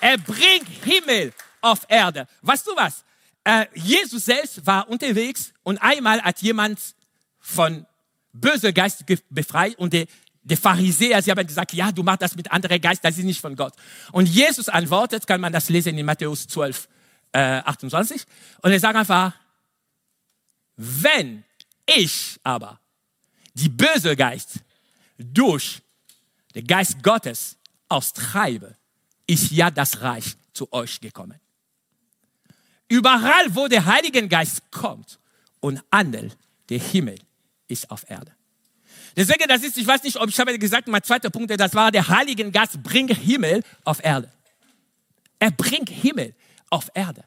er 0.00 0.18
bringt 0.18 0.68
Himmel 0.84 1.32
auf 1.60 1.80
Erde. 1.88 2.26
Weißt 2.42 2.66
du 2.66 2.74
was? 2.76 3.04
Äh, 3.44 3.66
Jesus 3.74 4.24
selbst 4.24 4.66
war 4.66 4.88
unterwegs 4.88 5.52
und 5.62 5.78
einmal 5.78 6.20
hat 6.22 6.40
jemand 6.40 6.78
von 7.40 7.86
böser 8.32 8.72
Geist 8.72 9.04
befreit 9.30 9.76
und 9.76 9.92
der, 9.92 10.06
der 10.48 10.56
Pharisäer, 10.56 11.20
sie 11.22 11.30
haben 11.30 11.46
gesagt, 11.46 11.72
ja, 11.72 11.92
du 11.92 12.02
machst 12.02 12.22
das 12.22 12.34
mit 12.34 12.50
anderen 12.50 12.80
Geist, 12.80 13.04
das 13.04 13.18
ist 13.18 13.24
nicht 13.24 13.40
von 13.40 13.54
Gott. 13.54 13.74
Und 14.12 14.28
Jesus 14.28 14.68
antwortet, 14.68 15.26
kann 15.26 15.40
man 15.40 15.52
das 15.52 15.68
lesen 15.68 15.98
in 15.98 16.06
Matthäus 16.06 16.46
12, 16.48 16.88
äh, 17.32 17.38
28, 17.38 18.24
und 18.62 18.72
er 18.72 18.80
sagt 18.80 18.96
einfach, 18.96 19.32
wenn 20.76 21.44
ich 21.86 22.38
aber 22.42 22.80
die 23.54 23.68
böse 23.68 24.16
Geist 24.16 24.60
durch 25.18 25.82
den 26.54 26.66
Geist 26.66 27.02
Gottes 27.02 27.56
austreibe, 27.88 28.76
ist 29.26 29.50
ja 29.50 29.70
das 29.70 30.00
Reich 30.00 30.36
zu 30.52 30.72
euch 30.72 31.00
gekommen. 31.00 31.38
Überall, 32.88 33.54
wo 33.54 33.68
der 33.68 33.84
Heilige 33.84 34.26
Geist 34.28 34.70
kommt 34.70 35.18
und 35.60 35.82
handelt, 35.92 36.36
der 36.70 36.78
Himmel 36.78 37.18
ist 37.66 37.90
auf 37.90 38.08
Erde. 38.08 38.37
Deswegen, 39.18 39.48
das 39.48 39.64
ist, 39.64 39.76
ich 39.76 39.84
weiß 39.84 40.04
nicht, 40.04 40.16
ob 40.16 40.28
ich 40.28 40.38
habe 40.38 40.56
gesagt, 40.60 40.86
mein 40.86 41.02
zweiter 41.02 41.28
Punkt, 41.28 41.50
das 41.58 41.74
war, 41.74 41.90
der 41.90 42.06
Heilige 42.06 42.48
Geist 42.52 42.80
bringt 42.84 43.12
Himmel 43.12 43.64
auf 43.82 43.98
Erde. 44.04 44.30
Er 45.40 45.50
bringt 45.50 45.90
Himmel 45.90 46.36
auf 46.70 46.88
Erde. 46.94 47.24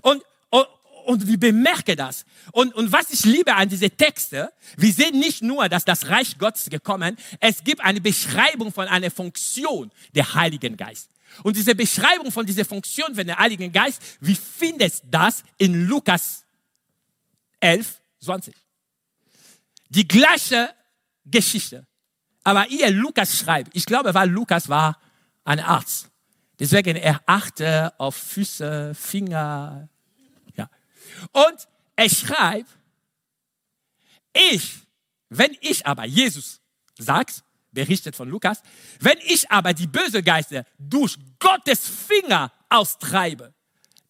Und, 0.00 0.22
und, 0.48 0.66
und 1.04 1.26
wir 1.26 1.38
bemerken 1.38 1.94
das. 1.94 2.24
Und, 2.52 2.74
und 2.74 2.90
was 2.90 3.10
ich 3.10 3.26
liebe 3.26 3.54
an 3.54 3.68
diese 3.68 3.90
Texte, 3.90 4.50
wir 4.78 4.90
sehen 4.90 5.18
nicht 5.18 5.42
nur, 5.42 5.68
dass 5.68 5.84
das 5.84 6.08
Reich 6.08 6.38
Gottes 6.38 6.70
gekommen, 6.70 7.18
es 7.38 7.62
gibt 7.62 7.82
eine 7.82 8.00
Beschreibung 8.00 8.72
von 8.72 8.88
einer 8.88 9.10
Funktion 9.10 9.92
der 10.14 10.32
Heiligen 10.32 10.74
Geist. 10.78 11.10
Und 11.42 11.54
diese 11.54 11.74
Beschreibung 11.74 12.32
von 12.32 12.46
dieser 12.46 12.64
Funktion 12.64 13.14
von 13.14 13.26
der 13.26 13.36
Heiligen 13.36 13.70
Geist, 13.70 14.00
wie 14.20 14.36
findest 14.36 15.04
das 15.10 15.44
in 15.58 15.86
Lukas 15.86 16.46
11, 17.60 18.00
20? 18.20 18.54
Die 19.90 20.08
gleiche 20.08 20.70
Geschichte. 21.26 21.86
Aber 22.44 22.68
ihr 22.68 22.90
Lukas 22.90 23.38
schreibt, 23.38 23.74
ich 23.74 23.86
glaube, 23.86 24.14
weil 24.14 24.30
Lukas 24.30 24.68
war 24.68 25.00
ein 25.44 25.60
Arzt. 25.60 26.08
Deswegen 26.58 26.96
er 26.96 27.20
achte 27.26 27.92
auf 27.98 28.16
Füße, 28.16 28.94
Finger, 28.94 29.88
ja. 30.54 30.70
Und 31.32 31.68
er 31.96 32.08
schreibt, 32.08 32.70
ich, 34.32 34.78
wenn 35.28 35.56
ich 35.60 35.86
aber, 35.86 36.04
Jesus 36.04 36.60
sagt, 36.98 37.42
berichtet 37.72 38.16
von 38.16 38.28
Lukas, 38.28 38.62
wenn 39.00 39.18
ich 39.24 39.50
aber 39.50 39.74
die 39.74 39.86
böse 39.86 40.22
Geister 40.22 40.64
durch 40.78 41.18
Gottes 41.38 41.86
Finger 41.86 42.52
austreibe, 42.68 43.52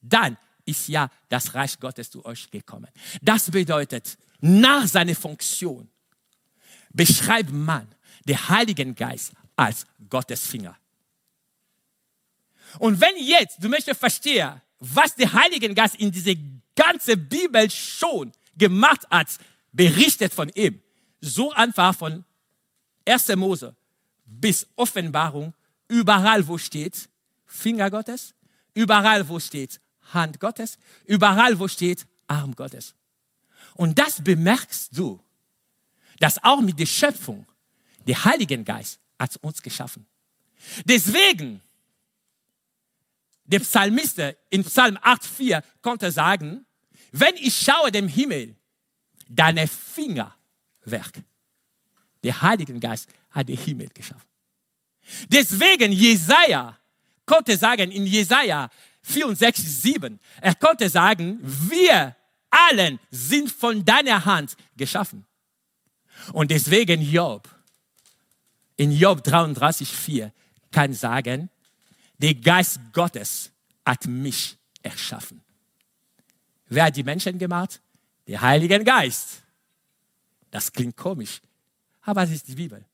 dann 0.01 0.37
ist 0.65 0.89
ja 0.89 1.09
das 1.29 1.55
Reich 1.55 1.79
Gottes 1.79 2.11
zu 2.11 2.25
euch 2.25 2.51
gekommen. 2.51 2.91
Das 3.23 3.51
bedeutet, 3.51 4.19
nach 4.41 4.87
seiner 4.87 5.15
Funktion 5.15 5.89
beschreibt 6.97 7.53
man 7.53 7.87
den 8.25 8.49
Heiligen 8.49 8.95
Geist 8.95 9.33
als 9.55 9.87
Gottes 10.09 10.47
Finger. 10.47 10.77
Und 12.79 13.01
wenn 13.01 13.17
jetzt 13.19 13.63
du 13.63 13.69
möchtest 13.69 14.01
verstehen, 14.01 14.61
was 14.79 15.15
der 15.15 15.33
Heilige 15.33 15.73
Geist 15.75 15.95
in 15.97 16.11
diese 16.11 16.37
ganze 16.75 17.17
Bibel 17.17 17.71
schon 17.71 18.33
gemacht 18.57 19.07
hat, 19.11 19.29
berichtet 19.73 20.33
von 20.33 20.49
ihm, 20.51 20.81
so 21.21 21.53
einfach 21.53 21.95
von 21.95 22.25
1. 23.07 23.29
Mose 23.37 23.75
bis 24.25 24.67
Offenbarung, 24.77 25.55
überall 25.89 26.47
wo 26.47 26.59
steht 26.59 27.09
Finger 27.47 27.91
Gottes, 27.91 28.35
überall 28.75 29.29
wo 29.29 29.39
steht 29.39 29.81
Hand 30.13 30.41
Gottes, 30.41 30.79
überall 31.05 31.59
wo 31.59 31.69
steht 31.69 32.07
Arm 32.27 32.55
Gottes. 32.55 32.95
Und 33.75 33.99
das 33.99 34.23
bemerkst 34.23 34.97
du, 34.97 35.21
dass 36.19 36.43
auch 36.43 36.61
mit 36.61 36.79
der 36.79 36.87
Schöpfung 36.87 37.47
der 38.07 38.25
Heilige 38.25 38.63
Geist 38.63 38.99
hat 39.19 39.37
uns 39.43 39.63
geschaffen. 39.63 40.07
Deswegen, 40.85 41.61
der 43.45 43.61
Psalmist 43.61 44.21
in 44.51 44.65
Psalm 44.65 44.97
8,4 44.99 45.63
konnte 45.83 46.11
sagen, 46.11 46.67
wenn 47.13 47.35
ich 47.37 47.57
schaue 47.57 47.91
dem 47.91 48.09
Himmel, 48.09 48.57
deine 49.29 49.67
Fingerwerk. 49.67 51.23
Der 52.23 52.43
Heilige 52.43 52.79
Geist 52.79 53.09
hat 53.31 53.49
den 53.49 53.57
Himmel 53.57 53.89
geschaffen. 53.93 54.27
Deswegen 55.29 55.93
Jesaja 55.93 56.79
konnte 57.25 57.57
sagen 57.57 57.91
in 57.91 58.07
Jesaja 58.07 58.71
64, 59.03 59.65
7, 59.65 60.19
er 60.41 60.55
konnte 60.55 60.89
sagen, 60.89 61.39
wir 61.43 62.17
allen 62.51 62.99
sind 63.11 63.51
von 63.51 63.85
deiner 63.85 64.25
Hand 64.25 64.57
geschaffen. 64.77 65.26
Und 66.33 66.51
deswegen 66.51 67.01
Job, 67.03 67.49
in 68.77 68.93
Job 68.93 69.23
33, 69.23 69.89
4, 69.89 70.33
kann 70.71 70.93
sagen, 70.93 71.51
der 72.19 72.35
Geist 72.35 72.81
Gottes 72.93 73.51
hat 73.85 74.07
mich 74.07 74.57
erschaffen. 74.83 75.43
Wer 76.69 76.85
hat 76.85 76.97
die 76.97 77.05
Menschen 77.05 77.39
gemacht? 77.39 77.81
Der 78.27 78.41
Heilige 78.41 78.83
Geist. 78.83 79.43
Das 80.51 80.73
klingt 80.73 80.97
komisch, 80.97 81.41
aber 82.03 82.23
es 82.23 82.31
ist 82.31 82.49
die 82.49 82.55
Bibel. 82.55 82.85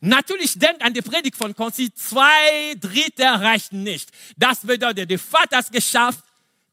Natürlich 0.00 0.58
denkt 0.58 0.82
an 0.82 0.92
die 0.92 1.02
Predigt 1.02 1.36
von 1.36 1.54
Konzi, 1.54 1.92
zwei 1.94 2.74
Drittel 2.78 3.26
reichen 3.26 3.82
nicht. 3.82 4.10
Das 4.36 4.60
bedeutet, 4.60 5.10
der 5.10 5.18
Vater 5.18 5.58
hat 5.58 5.64
es 5.66 5.70
geschafft, 5.70 6.24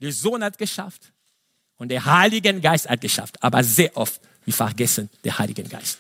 der 0.02 0.12
Sohn 0.12 0.44
hat 0.44 0.54
es 0.54 0.58
geschafft 0.58 1.12
und 1.78 1.90
der 1.90 2.04
Heilige 2.06 2.60
Geist 2.60 2.90
hat 2.90 3.02
geschafft. 3.02 3.42
Aber 3.42 3.64
sehr 3.64 3.96
oft, 3.96 4.22
wir 4.46 4.54
vergessen 4.54 5.10
den 5.24 5.38
Heiligen 5.38 5.68
Geist. 5.68 6.00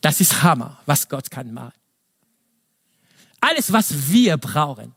Das 0.00 0.20
ist 0.20 0.42
Hammer, 0.42 0.80
was 0.86 1.08
Gott 1.08 1.30
kann 1.30 1.52
machen. 1.52 1.72
Alles, 3.40 3.72
was 3.72 4.10
wir 4.10 4.36
brauchen, 4.36 4.94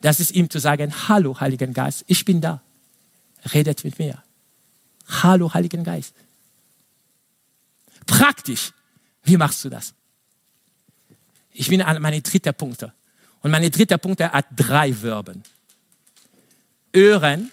das 0.00 0.20
ist 0.20 0.32
ihm 0.32 0.50
zu 0.50 0.58
sagen, 0.58 0.92
hallo 1.08 1.38
Heiligen 1.40 1.72
Geist, 1.72 2.04
ich 2.06 2.24
bin 2.24 2.40
da. 2.40 2.62
Redet 3.52 3.84
mit 3.84 3.98
mir. 3.98 4.22
Hallo 5.22 5.52
Heiligen 5.52 5.84
Geist. 5.84 6.14
Praktisch, 8.06 8.72
wie 9.22 9.36
machst 9.36 9.64
du 9.64 9.68
das? 9.68 9.94
Ich 11.52 11.68
bin 11.68 11.82
an 11.82 12.00
meine 12.02 12.20
dritte 12.20 12.52
Punkte. 12.52 12.92
Und 13.40 13.50
meine 13.50 13.70
dritte 13.70 13.98
Punkt 13.98 14.20
hat 14.20 14.46
drei 14.56 14.92
Verben. 14.92 15.42
Hören, 16.94 17.50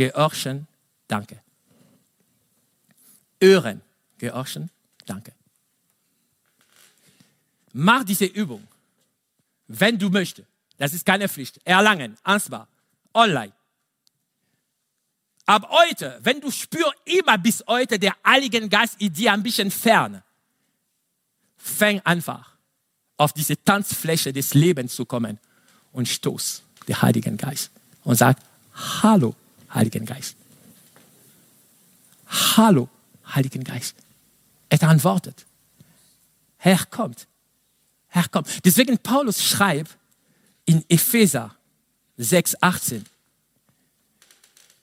gehorchen, 0.00 0.66
danke. 1.08 1.36
Hören, 3.42 3.82
gehorchen, 4.16 4.70
danke. 5.04 5.32
Mach 7.74 8.02
diese 8.04 8.24
Übung, 8.24 8.66
wenn 9.68 9.98
du 9.98 10.08
möchtest. 10.08 10.48
Das 10.78 10.94
ist 10.94 11.04
keine 11.04 11.28
Pflicht. 11.28 11.60
Erlangen, 11.64 12.16
ansbar, 12.22 12.66
online. 13.12 13.52
Ab 15.44 15.68
heute, 15.68 16.18
wenn 16.22 16.40
du 16.40 16.50
spürst 16.50 16.94
immer 17.04 17.36
bis 17.36 17.62
heute 17.66 17.98
der 17.98 18.16
Heilige 18.24 18.66
Geist 18.70 18.96
in 19.00 19.12
dir 19.12 19.34
ein 19.34 19.42
bisschen 19.42 19.70
fern, 19.70 20.22
fäng 21.58 22.00
einfach 22.04 22.56
auf 23.18 23.34
diese 23.34 23.62
Tanzfläche 23.62 24.32
des 24.32 24.54
Lebens 24.54 24.94
zu 24.94 25.04
kommen 25.04 25.38
und 25.92 26.08
stoß 26.08 26.62
den 26.88 27.02
Heiligen 27.02 27.36
Geist 27.36 27.70
und 28.04 28.16
sag, 28.16 28.38
hallo, 29.02 29.34
Heiligen 29.72 30.04
Geist. 30.04 30.36
Hallo, 32.26 32.88
Heiligen 33.26 33.64
Geist. 33.64 33.96
Er 34.68 34.82
antwortet. 34.82 35.46
Herr 36.56 36.84
kommt. 36.86 37.26
Herr 38.08 38.28
kommt. 38.28 38.64
Deswegen 38.64 38.98
Paulus 38.98 39.42
schreibt 39.42 39.96
in 40.64 40.84
Epheser 40.88 41.54
6, 42.16 42.62
18, 42.62 43.04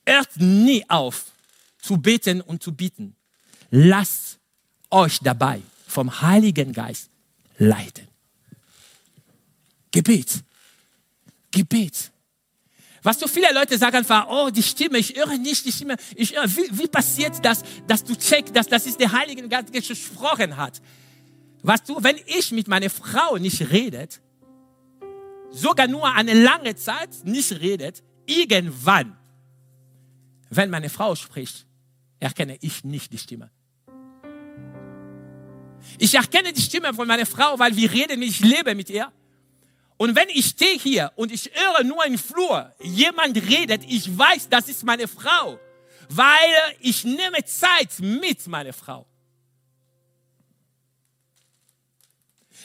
hört 0.05 0.37
nie 0.37 0.83
auf 0.89 1.25
zu 1.79 1.97
beten 1.97 2.41
und 2.41 2.63
zu 2.63 2.73
bieten. 2.73 3.15
Lasst 3.69 4.39
euch 4.89 5.19
dabei 5.19 5.61
vom 5.87 6.21
Heiligen 6.21 6.73
Geist 6.73 7.09
leiten. 7.57 8.07
Gebet. 9.91 10.43
Gebet. 11.51 12.11
Was 13.03 13.19
so 13.19 13.27
viele 13.27 13.53
Leute 13.53 13.77
sagen 13.77 13.97
einfach, 13.97 14.27
oh, 14.29 14.49
die 14.49 14.63
Stimme, 14.63 14.97
ich 14.97 15.15
höre 15.15 15.37
nicht 15.37 15.65
die 15.65 15.71
Stimme. 15.71 15.95
Ich 16.15 16.35
höre, 16.35 16.49
wie, 16.55 16.67
wie 16.71 16.87
passiert 16.87 17.33
das, 17.43 17.63
dass 17.87 18.03
du 18.03 18.15
checkst, 18.15 18.55
dass 18.55 18.67
das 18.67 18.85
ist 18.85 18.99
der 18.99 19.11
Heilige 19.11 19.47
Geist 19.47 19.71
gesprochen 19.71 20.57
hat? 20.57 20.81
Weißt 21.63 21.87
du, 21.89 22.01
wenn 22.01 22.17
ich 22.25 22.51
mit 22.51 22.67
meiner 22.67 22.89
Frau 22.89 23.37
nicht 23.37 23.71
redet, 23.71 24.21
sogar 25.51 25.87
nur 25.87 26.13
eine 26.13 26.33
lange 26.33 26.75
Zeit 26.75 27.09
nicht 27.23 27.51
redet, 27.59 28.03
irgendwann, 28.25 29.17
wenn 30.49 30.69
meine 30.69 30.89
Frau 30.89 31.15
spricht, 31.15 31.65
erkenne 32.19 32.57
ich 32.61 32.83
nicht 32.83 33.11
die 33.11 33.17
Stimme. 33.17 33.49
Ich 35.97 36.13
erkenne 36.15 36.53
die 36.53 36.61
Stimme 36.61 36.93
von 36.93 37.07
meiner 37.07 37.25
Frau, 37.25 37.57
weil 37.59 37.75
wir 37.75 37.91
reden, 37.91 38.21
ich 38.21 38.39
lebe 38.39 38.75
mit 38.75 38.89
ihr. 38.89 39.11
Und 39.97 40.15
wenn 40.15 40.29
ich 40.29 40.45
stehe 40.45 40.77
hier 40.77 41.11
und 41.15 41.31
ich 41.31 41.51
höre 41.53 41.83
nur 41.83 42.05
im 42.05 42.17
Flur, 42.17 42.71
jemand 42.81 43.35
redet, 43.35 43.83
ich 43.87 44.15
weiß, 44.15 44.47
das 44.49 44.69
ist 44.69 44.83
meine 44.83 45.07
Frau, 45.07 45.59
weil 46.09 46.75
ich 46.79 47.03
nehme 47.03 47.43
Zeit 47.45 47.99
mit 47.99 48.47
meiner 48.47 48.73
Frau. 48.73 49.07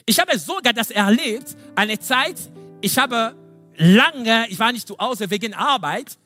Ich 0.04 0.18
habe 0.18 0.38
sogar 0.38 0.72
das 0.72 0.90
erlebt, 0.90 1.56
eine 1.74 1.98
Zeit, 1.98 2.36
ich 2.80 2.98
habe 2.98 3.34
lange, 3.76 4.46
ich 4.48 4.58
war 4.58 4.72
nicht 4.72 4.86
zu 4.86 4.98
Hause 4.98 5.30
wegen 5.30 5.54
Arbeit. 5.54 6.18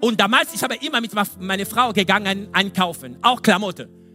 Und 0.00 0.20
damals, 0.20 0.52
ich 0.52 0.62
habe 0.62 0.74
immer 0.76 1.00
mit 1.00 1.12
meiner 1.40 1.64
Frau 1.64 1.92
gegangen 1.92 2.48
einkaufen, 2.52 3.16
auch 3.22 3.40
Klamotten. 3.40 4.05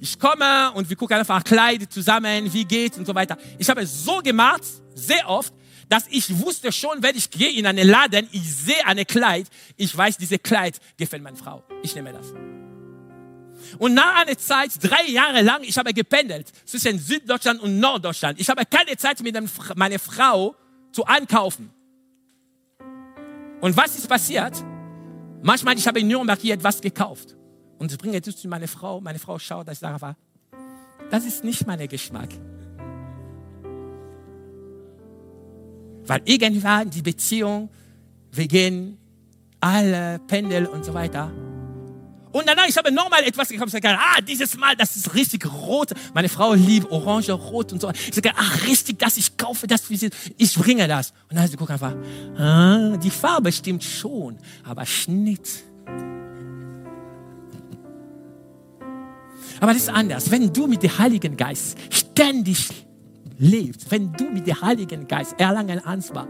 Ich 0.00 0.18
komme 0.18 0.72
und 0.74 0.88
wir 0.88 0.96
gucken 0.96 1.16
einfach 1.16 1.42
Kleider 1.44 1.88
zusammen, 1.88 2.52
wie 2.52 2.64
geht's 2.64 2.98
und 2.98 3.06
so 3.06 3.14
weiter. 3.14 3.36
Ich 3.58 3.68
habe 3.68 3.86
so 3.86 4.18
gemacht, 4.18 4.62
sehr 4.94 5.28
oft, 5.28 5.52
dass 5.88 6.04
ich 6.10 6.38
wusste 6.40 6.72
schon, 6.72 7.02
wenn 7.02 7.16
ich 7.16 7.30
gehe 7.30 7.52
in 7.52 7.66
einen 7.66 7.86
Laden, 7.86 8.28
ich 8.32 8.54
sehe 8.54 8.84
eine 8.86 9.04
Kleid, 9.04 9.46
ich 9.76 9.96
weiß, 9.96 10.16
diese 10.16 10.38
Kleid 10.38 10.78
gefällt 10.96 11.22
meiner 11.22 11.36
Frau. 11.36 11.62
Ich 11.82 11.94
nehme 11.94 12.12
das. 12.12 12.32
Und 13.78 13.94
nach 13.94 14.16
einer 14.16 14.36
Zeit, 14.36 14.72
drei 14.82 15.06
Jahre 15.08 15.42
lang, 15.42 15.62
ich 15.62 15.76
habe 15.78 15.92
gependelt 15.92 16.48
zwischen 16.64 16.98
Süddeutschland 16.98 17.60
und 17.60 17.78
Norddeutschland. 17.80 18.40
Ich 18.40 18.48
habe 18.48 18.64
keine 18.66 18.96
Zeit 18.96 19.20
mit 19.22 19.36
meiner 19.76 19.98
Frau 19.98 20.54
zu 20.92 21.04
einkaufen. 21.04 21.70
Und 23.60 23.76
was 23.76 23.96
ist 23.96 24.08
passiert? 24.08 24.62
Manchmal, 25.42 25.76
ich 25.76 25.86
habe 25.86 26.00
in 26.00 26.08
Nürnberg 26.08 26.38
hier 26.40 26.54
etwas 26.54 26.80
gekauft. 26.80 27.36
Und 27.84 27.92
ich 27.92 27.98
bringe 27.98 28.16
es 28.16 28.36
zu 28.40 28.48
meiner 28.48 28.66
Frau. 28.66 28.98
Meine 29.02 29.18
Frau 29.18 29.38
schaut, 29.38 29.68
dass 29.68 29.74
ich 29.74 29.80
sage, 29.80 30.16
das 31.10 31.26
ist 31.26 31.44
nicht 31.44 31.66
mein 31.66 31.86
Geschmack. 31.86 32.30
Weil 36.06 36.22
irgendwann 36.24 36.88
die 36.88 37.02
Beziehung, 37.02 37.68
wir 38.32 38.48
gehen 38.48 38.96
alle 39.60 40.18
Pendel 40.26 40.64
und 40.64 40.82
so 40.82 40.94
weiter. 40.94 41.30
Und 42.32 42.48
danach, 42.48 42.66
ich 42.66 42.76
habe 42.78 42.90
nochmal 42.90 43.22
etwas 43.24 43.50
gekauft. 43.50 43.74
Ich 43.74 43.82
sage, 43.82 43.98
ah, 43.98 44.22
dieses 44.22 44.56
Mal, 44.56 44.74
das 44.76 44.96
ist 44.96 45.14
richtig 45.14 45.44
rot. 45.44 45.90
Meine 46.14 46.30
Frau 46.30 46.54
liebt 46.54 46.90
orange, 46.90 47.32
rot 47.32 47.70
und 47.74 47.82
so. 47.82 47.90
Ich 47.90 48.14
sage, 48.14 48.30
ach, 48.34 48.66
richtig, 48.66 48.98
das, 48.98 49.18
ich 49.18 49.36
kaufe 49.36 49.66
das 49.66 49.82
für 49.82 49.94
sie. 49.94 50.08
Ich 50.38 50.54
bringe 50.54 50.88
das. 50.88 51.12
Und 51.28 51.36
dann 51.36 51.46
sie 51.48 51.58
guckt 51.58 51.70
einfach, 51.70 51.94
ah, 52.38 52.96
die 52.96 53.10
Farbe 53.10 53.52
stimmt 53.52 53.84
schon, 53.84 54.38
aber 54.64 54.86
Schnitt. 54.86 55.64
Aber 59.60 59.72
das 59.72 59.82
ist 59.82 59.88
anders. 59.88 60.30
Wenn 60.30 60.52
du 60.52 60.66
mit 60.66 60.82
dem 60.82 60.98
Heiligen 60.98 61.36
Geist 61.36 61.76
ständig 61.90 62.68
lebst, 63.38 63.90
wenn 63.90 64.12
du 64.12 64.30
mit 64.30 64.46
dem 64.46 64.60
Heiligen 64.60 65.06
Geist 65.06 65.34
erlangen 65.38 65.84
Ansvar, 65.84 66.28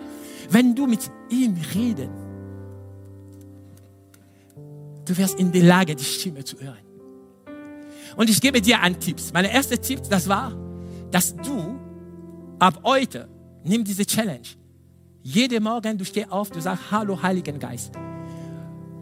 wenn 0.51 0.75
du 0.75 0.87
mit 0.87 1.11
ihm 1.31 1.57
reden, 1.75 2.11
du 5.05 5.17
wirst 5.17 5.39
in 5.39 5.53
der 5.53 5.63
Lage, 5.63 5.95
die 5.95 6.05
Stimme 6.05 6.45
zu 6.45 6.59
hören. 6.59 6.79
Und 8.17 8.31
ich 8.31 8.41
gebe 8.41 8.61
dir 8.61 8.81
einen 8.81 8.99
Tipp. 9.01 9.17
Mein 9.33 9.45
erster 9.45 9.81
Tipp, 9.81 10.01
das 10.09 10.29
war, 10.29 10.57
dass 11.11 11.35
du 11.37 11.79
ab 12.59 12.81
heute, 12.85 13.29
nimm 13.65 13.85
diese 13.85 14.07
Challenge. 14.07 14.47
Jeden 15.23 15.63
Morgen, 15.63 15.99
du 15.99 16.05
stehst 16.05 16.31
auf, 16.31 16.51
du 16.51 16.61
sagst, 16.61 16.91
hallo 16.91 17.21
Heiligen 17.23 17.59
Geist. 17.59 17.93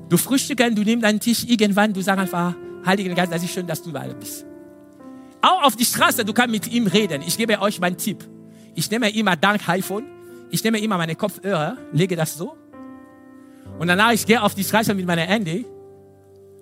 Du 0.09 0.17
frühstückst, 0.17 0.77
du 0.77 0.83
nimmst 0.83 1.05
deinen 1.05 1.21
Tisch, 1.21 1.45
irgendwann, 1.47 1.93
du 1.93 2.01
sagst 2.01 2.21
einfach, 2.21 2.55
Heiligen 2.85 3.15
Geist, 3.15 3.33
das 3.33 3.43
ist 3.43 3.53
schön, 3.53 3.67
dass 3.67 3.83
du 3.83 3.91
da 3.91 4.01
bist. 4.01 4.45
Auch 5.41 5.65
auf 5.65 5.77
die 5.77 5.85
Straße, 5.85 6.25
du 6.25 6.33
kannst 6.33 6.53
mit 6.53 6.73
ihm 6.73 6.87
reden. 6.87 7.23
Ich 7.23 7.37
gebe 7.37 7.61
euch 7.61 7.81
meinen 7.81 7.97
Tipp. 7.97 8.29
Ich 8.75 8.91
nehme 8.91 9.11
immer 9.11 9.37
dank 9.37 9.69
iPhone, 9.69 10.05
ich 10.51 10.63
nehme 10.65 10.79
immer 10.81 10.97
meine 10.97 11.15
Kopfhörer, 11.15 11.77
lege 11.93 12.17
das 12.17 12.37
so. 12.37 12.57
Und 13.79 13.89
danach, 13.89 14.13
ich 14.13 14.25
gehe 14.25 14.41
auf 14.41 14.55
die 14.55 14.65
Straße 14.65 14.95
mit 14.95 15.07
meinem 15.07 15.27
Handy 15.27 15.67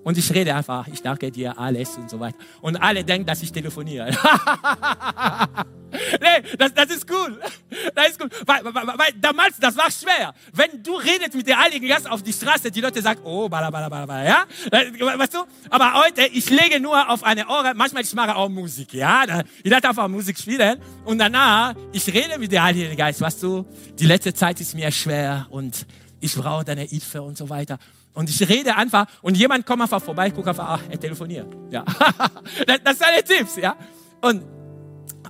und 0.03 0.17
ich 0.17 0.33
rede 0.33 0.55
einfach, 0.55 0.89
ich 0.89 1.03
danke 1.03 1.31
dir 1.31 1.59
alles 1.59 1.97
und 1.97 2.09
so 2.09 2.19
weiter. 2.19 2.39
Und 2.61 2.77
alle 2.77 3.05
denken, 3.05 3.27
dass 3.27 3.43
ich 3.43 3.53
telefoniere. 3.53 4.17
nee, 6.39 6.57
das, 6.57 6.75
das 6.75 6.91
ist 6.97 7.11
cool. 7.11 7.41
Das 7.95 8.09
ist 8.09 8.21
cool. 8.21 8.29
Weil, 8.47 8.65
weil, 8.65 8.87
weil, 8.87 9.13
damals, 9.21 9.57
das 9.59 9.77
war 9.77 9.91
schwer. 9.91 10.35
Wenn 10.53 10.83
du 10.83 10.97
redest 10.97 11.35
mit 11.35 11.47
der 11.47 11.59
Heiligen 11.59 11.87
Geist 11.87 12.11
auf 12.11 12.23
die 12.23 12.33
Straße, 12.33 12.71
die 12.71 12.81
Leute 12.81 13.01
sagen, 13.01 13.21
oh, 13.25 13.49
bala, 13.49 13.71
bala, 13.71 13.89
bala, 13.89 14.07
bala, 14.07 14.25
ja? 14.25 14.45
Weißt 15.17 15.35
du? 15.35 15.45
Aber 15.71 15.95
heute, 15.95 16.23
ich 16.23 16.49
lege 16.51 16.81
nur 16.81 17.09
auf 17.09 17.23
eine 17.23 17.47
Ohren, 17.47 17.77
manchmal 17.77 18.03
ich 18.03 18.13
mache 18.15 18.35
auch 18.35 18.49
Musik, 18.49 18.93
ja? 18.95 19.25
Ich 19.63 19.71
lasse 19.71 19.89
einfach 19.89 20.09
Musik 20.09 20.39
spielen 20.39 20.81
und 21.05 21.19
danach, 21.19 21.75
ich 21.93 22.07
rede 22.09 22.39
mit 22.39 22.51
der 22.53 22.65
Heiligen 22.65 22.97
Geist, 22.97 23.21
weißt 23.21 23.43
du? 23.43 23.67
Die 23.99 24.07
letzte 24.07 24.35
Zeit 24.35 24.61
ist 24.61 24.75
mir 24.75 24.91
schwer 24.91 25.47
und 25.51 25.87
ich 26.21 26.35
brauche 26.35 26.65
deine 26.65 26.83
Hilfe 26.83 27.23
und 27.23 27.37
so 27.37 27.49
weiter. 27.49 27.79
Und 28.13 28.29
ich 28.29 28.49
rede 28.49 28.77
einfach 28.77 29.07
und 29.23 29.37
jemand 29.37 29.65
kommt 29.65 29.83
einfach 29.83 30.03
vorbei, 30.03 30.31
guckt 30.31 30.49
einfach, 30.49 30.69
ach, 30.69 30.83
er 30.91 30.99
telefoniert. 30.99 31.47
Ja. 31.71 31.85
das, 32.67 32.79
das 32.83 32.99
sind 32.99 33.07
alle 33.07 33.25
Tipps, 33.25 33.57
ja. 33.57 33.77
Und, 34.21 34.43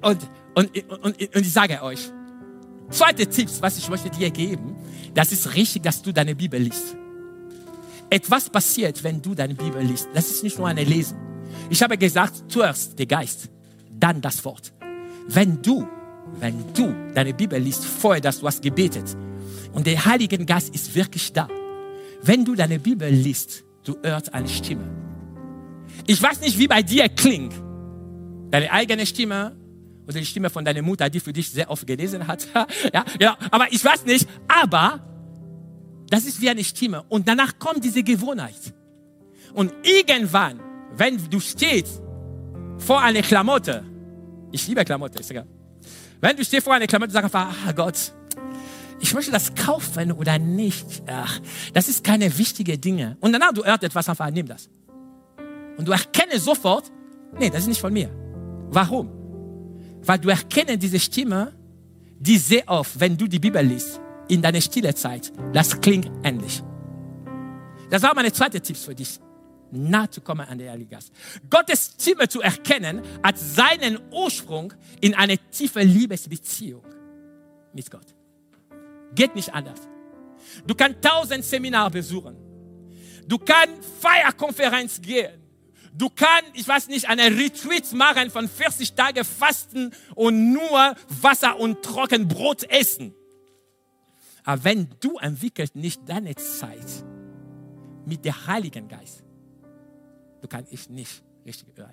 und, 0.00 0.18
und, 0.54 0.70
und, 0.88 1.04
und 1.04 1.36
ich 1.36 1.52
sage 1.52 1.82
euch, 1.82 2.10
zweite 2.90 3.26
Tipps, 3.26 3.62
was 3.62 3.78
ich 3.78 3.88
möchte 3.88 4.10
dir 4.10 4.30
geben, 4.30 4.76
das 5.14 5.32
ist 5.32 5.54
richtig, 5.54 5.82
dass 5.82 6.02
du 6.02 6.12
deine 6.12 6.34
Bibel 6.34 6.60
liest. 6.60 6.96
Etwas 8.08 8.50
passiert, 8.50 9.02
wenn 9.04 9.22
du 9.22 9.34
deine 9.34 9.54
Bibel 9.54 9.82
liest. 9.82 10.08
Das 10.12 10.30
ist 10.30 10.42
nicht 10.42 10.58
nur 10.58 10.66
eine 10.66 10.82
Lesen. 10.82 11.16
Ich 11.68 11.82
habe 11.82 11.96
gesagt, 11.96 12.44
zuerst 12.48 12.98
der 12.98 13.06
Geist, 13.06 13.48
dann 13.90 14.20
das 14.20 14.44
Wort. 14.44 14.72
Wenn 15.28 15.62
du, 15.62 15.86
wenn 16.40 16.72
du 16.74 16.94
deine 17.14 17.32
Bibel 17.34 17.58
liest, 17.60 17.84
vorher, 17.84 18.20
dass 18.20 18.40
du 18.40 18.46
hast 18.46 18.62
gebetet 18.62 19.16
und 19.72 19.86
der 19.86 20.04
Heilige 20.04 20.44
Geist 20.44 20.74
ist 20.74 20.94
wirklich 20.94 21.32
da, 21.32 21.48
wenn 22.22 22.44
du 22.44 22.54
deine 22.54 22.78
Bibel 22.78 23.08
liest, 23.08 23.64
du 23.84 23.96
hörst 24.02 24.34
eine 24.34 24.48
Stimme. 24.48 24.84
Ich 26.06 26.20
weiß 26.20 26.40
nicht, 26.40 26.58
wie 26.58 26.66
bei 26.66 26.82
dir 26.82 27.08
klingt. 27.08 27.54
Deine 28.50 28.70
eigene 28.72 29.06
Stimme 29.06 29.56
oder 30.11 30.20
die 30.20 30.27
Stimme 30.27 30.51
von 30.51 30.64
deiner 30.64 30.83
Mutter, 30.83 31.09
die 31.09 31.20
für 31.20 31.33
dich 31.33 31.49
sehr 31.49 31.70
oft 31.70 31.87
gelesen 31.87 32.27
hat. 32.27 32.46
ja, 32.92 33.05
ja, 33.18 33.38
aber 33.51 33.73
ich 33.73 33.85
weiß 33.85 34.05
nicht. 34.05 34.29
Aber 34.49 35.01
das 36.09 36.25
ist 36.25 36.40
wie 36.40 36.51
eine 36.51 36.64
Stimme. 36.64 37.05
Und 37.09 37.29
danach 37.29 37.59
kommt 37.59 37.85
diese 37.85 38.03
Gewohnheit. 38.03 38.75
Und 39.55 39.73
irgendwann, 39.83 40.61
wenn 40.96 41.18
du 41.31 41.40
stehst 41.40 42.03
vor 42.79 43.01
einer 43.01 43.23
Klamotte, 43.23 43.85
ich 44.53 44.66
liebe 44.66 44.85
Klamotte, 44.85 45.20
ist 45.20 45.31
egal. 45.31 45.46
Wenn 46.20 46.37
du 46.37 46.44
stehst 46.44 46.64
vor 46.64 46.75
einer 46.75 46.87
Klamotte, 46.87 47.12
sag 47.12 47.25
einfach, 47.25 47.55
ah 47.66 47.73
Gott, 47.73 48.12
ich 49.01 49.14
möchte 49.14 49.31
das 49.31 49.55
kaufen 49.55 50.12
oder 50.12 50.38
nicht. 50.38 51.03
Ach, 51.07 51.40
das 51.73 51.88
ist 51.88 52.05
keine 52.05 52.37
wichtige 52.37 52.77
Dinge. 52.77 53.16
Und 53.20 53.33
danach 53.33 53.53
du 53.53 53.64
hörst 53.64 53.85
etwas 53.85 54.09
einfach, 54.09 54.31
nimm 54.31 54.46
das. 54.46 54.68
Und 55.79 55.87
du 55.87 55.92
erkennst 55.92 56.44
sofort, 56.44 56.90
nee, 57.38 57.49
das 57.49 57.61
ist 57.61 57.68
nicht 57.68 57.81
von 57.81 57.92
mir. 57.92 58.11
Warum? 58.70 59.19
Weil 60.02 60.18
du 60.18 60.28
erkennst 60.28 60.82
diese 60.82 60.98
Stimme, 60.98 61.52
die 62.18 62.38
sehr 62.38 62.68
oft, 62.68 62.98
wenn 62.98 63.16
du 63.16 63.26
die 63.26 63.38
Bibel 63.38 63.64
liest, 63.64 64.00
in 64.28 64.42
deiner 64.42 64.60
stille 64.60 64.94
Zeit, 64.94 65.32
das 65.52 65.80
klingt 65.80 66.10
ähnlich. 66.22 66.62
Das 67.90 68.02
war 68.02 68.14
meine 68.14 68.32
zweite 68.32 68.60
Tipp 68.60 68.76
für 68.76 68.94
dich. 68.94 69.18
Nah 69.72 70.10
zu 70.10 70.20
kommen 70.20 70.46
an 70.46 70.58
der 70.58 70.72
Heilige. 70.72 70.98
Gottes 71.48 71.94
Stimme 72.00 72.28
zu 72.28 72.40
erkennen, 72.40 73.02
hat 73.22 73.38
seinen 73.38 73.98
Ursprung 74.10 74.72
in 75.00 75.14
eine 75.14 75.38
tiefe 75.38 75.80
Liebesbeziehung 75.80 76.82
mit 77.72 77.90
Gott. 77.90 78.06
Geht 79.14 79.34
nicht 79.34 79.52
anders. 79.52 79.80
Du 80.66 80.74
kannst 80.74 81.03
tausend 81.03 81.44
Seminare 81.44 81.90
besuchen. 81.90 82.36
Du 83.26 83.38
kannst 83.38 83.84
Feierkonferenz 84.01 85.01
gehen. 85.01 85.39
Du 86.01 86.09
kannst, 86.09 86.53
ich 86.55 86.66
weiß 86.66 86.88
nicht, 86.88 87.11
eine 87.11 87.24
Retreat 87.24 87.92
machen 87.92 88.30
von 88.30 88.48
40 88.48 88.94
Tagen 88.94 89.22
Fasten 89.22 89.92
und 90.14 90.51
nur 90.55 90.96
Wasser 91.20 91.61
und 91.61 91.82
Trockenbrot 91.82 92.64
essen. 92.70 93.14
Aber 94.42 94.64
wenn 94.64 94.88
du 95.01 95.18
entwickelst 95.18 95.76
nicht 95.76 96.01
deine 96.09 96.34
Zeit 96.36 97.05
mit 98.07 98.24
dem 98.24 98.46
Heiligen 98.46 98.88
Geist, 98.88 99.22
du 100.40 100.48
kannst 100.48 100.72
ich 100.72 100.88
nicht 100.88 101.22
richtig 101.44 101.76
hören. 101.76 101.92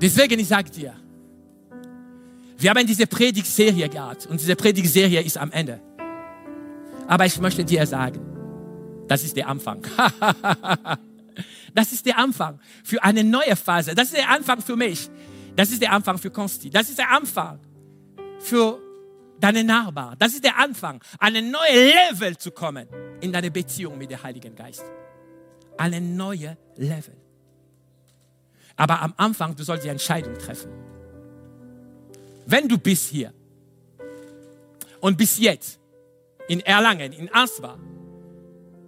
Deswegen, 0.00 0.40
ich 0.40 0.48
sage 0.48 0.70
dir, 0.70 0.96
wir 2.58 2.70
haben 2.70 2.84
diese 2.84 3.06
Predigtserie 3.06 3.88
gehabt 3.88 4.26
und 4.26 4.40
diese 4.40 4.56
Predigtserie 4.56 5.22
ist 5.22 5.38
am 5.38 5.52
Ende. 5.52 5.80
Aber 7.06 7.26
ich 7.26 7.38
möchte 7.38 7.64
dir 7.64 7.86
sagen, 7.86 8.18
das 9.06 9.22
ist 9.22 9.36
der 9.36 9.46
Anfang. 9.46 9.86
das 11.74 11.92
ist 11.92 12.06
der 12.06 12.18
Anfang 12.18 12.60
für 12.82 13.02
eine 13.02 13.24
neue 13.24 13.56
Phase. 13.56 13.94
Das 13.94 14.08
ist 14.08 14.16
der 14.16 14.28
Anfang 14.30 14.60
für 14.60 14.76
mich. 14.76 15.08
Das 15.56 15.70
ist 15.70 15.80
der 15.80 15.92
Anfang 15.92 16.18
für 16.18 16.30
Konsti. 16.30 16.70
Das 16.70 16.88
ist 16.88 16.98
der 16.98 17.10
Anfang 17.10 17.60
für 18.40 18.78
deine 19.40 19.64
Nachbarn. 19.64 20.16
Das 20.18 20.34
ist 20.34 20.44
der 20.44 20.58
Anfang, 20.58 21.02
an 21.18 21.36
ein 21.36 21.50
neues 21.50 21.94
Level 22.10 22.36
zu 22.36 22.50
kommen 22.50 22.88
in 23.20 23.32
deine 23.32 23.50
Beziehung 23.50 23.98
mit 23.98 24.10
dem 24.10 24.22
Heiligen 24.22 24.54
Geist. 24.54 24.84
Eine 25.76 26.00
neue 26.00 26.56
Level. 26.76 27.16
Aber 28.76 29.00
am 29.02 29.14
Anfang, 29.16 29.54
du 29.54 29.62
sollst 29.62 29.84
die 29.84 29.88
Entscheidung 29.88 30.34
treffen. 30.34 30.70
Wenn 32.46 32.68
du 32.68 32.78
bist 32.78 33.08
hier 33.08 33.32
und 35.00 35.16
bis 35.16 35.38
jetzt 35.38 35.78
in 36.48 36.60
Erlangen, 36.60 37.12
in 37.12 37.32
Ansbach, 37.32 37.78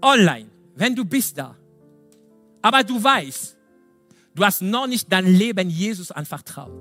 online, 0.02 0.50
wenn 0.74 0.94
du 0.94 1.04
bist 1.04 1.38
da, 1.38 1.56
aber 2.66 2.82
du 2.82 3.00
weißt, 3.00 3.56
du 4.34 4.44
hast 4.44 4.60
noch 4.60 4.88
nicht 4.88 5.06
dein 5.12 5.24
Leben 5.24 5.70
Jesus 5.70 6.10
anvertraut. 6.10 6.72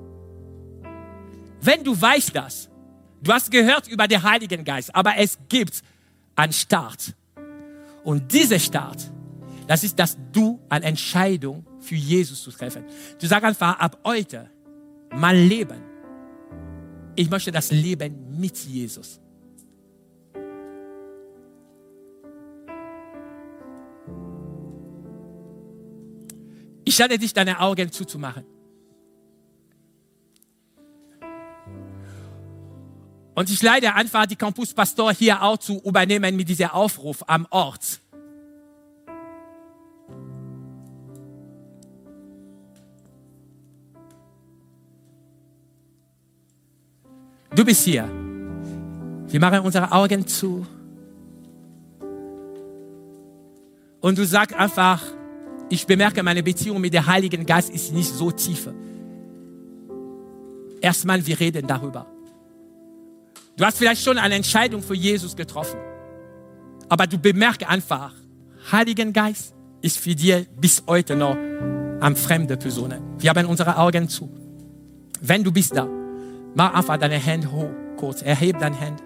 Wenn 1.62 1.84
du 1.84 2.02
weißt 2.02 2.36
das, 2.36 2.72
du 3.22 3.32
hast 3.32 3.52
gehört 3.52 3.88
über 3.88 4.08
den 4.08 4.24
Heiligen 4.24 4.64
Geist, 4.64 4.96
aber 4.96 5.16
es 5.18 5.38
gibt 5.48 5.84
einen 6.36 6.54
Start. 6.54 7.14
Und 8.04 8.34
dieser 8.34 8.58
Start, 8.58 9.12
das 9.68 9.84
ist, 9.84 10.00
dass 10.00 10.18
du 10.32 10.60
eine 10.70 10.86
Entscheidung 10.86 11.64
für 11.80 11.94
Jesus 11.94 12.42
zu 12.42 12.50
treffen. 12.50 12.84
Du 13.22 13.28
sagst 13.28 13.46
einfach 13.46 13.78
ab 13.78 14.00
heute, 14.04 14.50
mein 15.12 15.48
Leben. 15.48 15.84
Ich 17.16 17.30
möchte 17.30 17.52
das 17.52 17.70
Leben 17.70 18.40
mit 18.40 18.58
Jesus. 18.58 19.20
Ich 26.86 26.98
lade 27.00 27.18
dich, 27.18 27.34
deine 27.34 27.60
Augen 27.60 27.92
zuzumachen. 27.92 28.46
Und 33.34 33.50
ich 33.50 33.62
leide 33.62 33.94
einfach 33.94 34.26
die 34.28 34.38
Campuspastor 34.38 35.12
hier 35.12 35.42
auch 35.42 35.58
zu 35.58 35.82
übernehmen 35.84 36.36
mit 36.36 36.48
diesem 36.48 36.70
Aufruf 36.70 37.24
am 37.28 37.46
Ort. 37.50 38.00
Du 47.54 47.66
bist 47.66 47.84
hier. 47.84 48.10
Wir 49.28 49.40
machen 49.40 49.60
unsere 49.62 49.92
Augen 49.92 50.28
zu. 50.28 50.66
Und 54.02 54.18
du 54.18 54.26
sagst 54.26 54.56
einfach, 54.56 55.02
ich 55.76 55.86
bemerke, 55.86 56.24
meine 56.24 56.42
Beziehung 56.42 56.80
mit 56.82 56.94
dem 56.94 57.06
Heiligen 57.06 57.46
Geist 57.46 57.70
ist 57.70 57.94
nicht 57.94 58.10
so 58.10 58.32
tief. 58.32 58.70
Erstmal, 60.82 61.26
wir 61.26 61.40
reden 61.40 61.68
darüber. 61.68 62.08
Du 63.58 63.66
hast 63.66 63.78
vielleicht 63.78 64.04
schon 64.04 64.18
eine 64.18 64.36
Entscheidung 64.36 64.82
für 64.82 64.96
Jesus 64.96 65.36
getroffen. 65.36 65.80
Aber 66.90 67.08
du 67.08 67.18
bemerkst 67.18 67.68
einfach, 67.68 68.14
Heiligen 68.72 69.14
Geist 69.14 69.54
ist 69.82 69.98
für 70.00 70.16
dich 70.16 70.48
bis 70.60 70.84
heute 70.88 71.16
noch 71.16 71.36
eine 71.36 72.16
fremde 72.16 72.58
Person. 72.58 72.94
Wir 73.20 73.30
haben 73.30 73.46
unsere 73.48 73.78
Augen 73.78 74.08
zu. 74.10 74.30
Wenn 75.22 75.44
du 75.44 75.52
bist 75.52 75.76
da, 75.76 75.88
mach 76.56 76.74
einfach 76.74 76.98
deine 76.98 77.18
Hände 77.18 77.52
hoch, 77.52 77.70
kurz. 77.98 78.22
Erhebe 78.22 78.60
deine 78.60 78.76
Hände. 78.76 79.04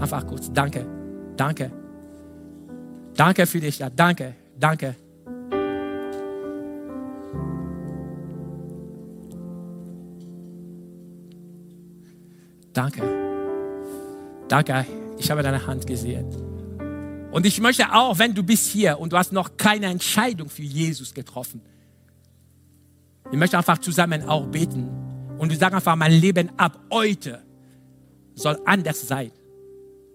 Einfach 0.00 0.26
kurz. 0.26 0.50
Danke. 0.52 0.86
Danke. 1.36 1.70
Danke 3.16 3.46
für 3.46 3.60
dich. 3.60 3.78
Ja, 3.78 3.90
danke. 3.90 4.34
Danke. 4.58 4.94
Danke. 12.80 13.02
Danke, 14.48 14.86
ich 15.18 15.30
habe 15.30 15.42
deine 15.42 15.66
Hand 15.66 15.86
gesehen. 15.86 16.24
Und 17.30 17.44
ich 17.44 17.60
möchte 17.60 17.92
auch, 17.92 18.18
wenn 18.18 18.34
du 18.34 18.42
bist 18.42 18.68
hier 18.68 18.98
und 18.98 19.12
du 19.12 19.18
hast 19.18 19.32
noch 19.34 19.58
keine 19.58 19.84
Entscheidung 19.84 20.48
für 20.48 20.62
Jesus 20.62 21.12
getroffen, 21.12 21.60
ich 23.30 23.38
möchte 23.38 23.58
einfach 23.58 23.76
zusammen 23.76 24.26
auch 24.26 24.46
beten. 24.46 24.88
Und 25.36 25.52
du 25.52 25.56
sagst 25.56 25.74
einfach, 25.74 25.94
mein 25.94 26.12
Leben 26.12 26.50
ab 26.56 26.78
heute 26.90 27.42
soll 28.34 28.58
anders 28.64 29.06
sein. 29.06 29.30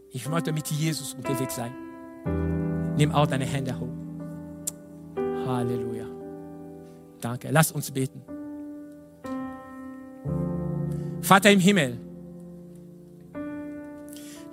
Ich 0.10 0.28
möchte 0.28 0.52
mit 0.52 0.68
Jesus 0.72 1.14
unterwegs 1.14 1.56
sein. 1.56 1.72
Nimm 2.98 3.12
auch 3.12 3.28
deine 3.28 3.46
Hände 3.46 3.80
hoch. 3.80 3.94
Halleluja. 5.46 6.08
Danke. 7.22 7.50
Lass 7.52 7.72
uns 7.72 7.92
beten. 7.92 8.24
Vater 11.22 11.52
im 11.52 11.60
Himmel, 11.60 12.00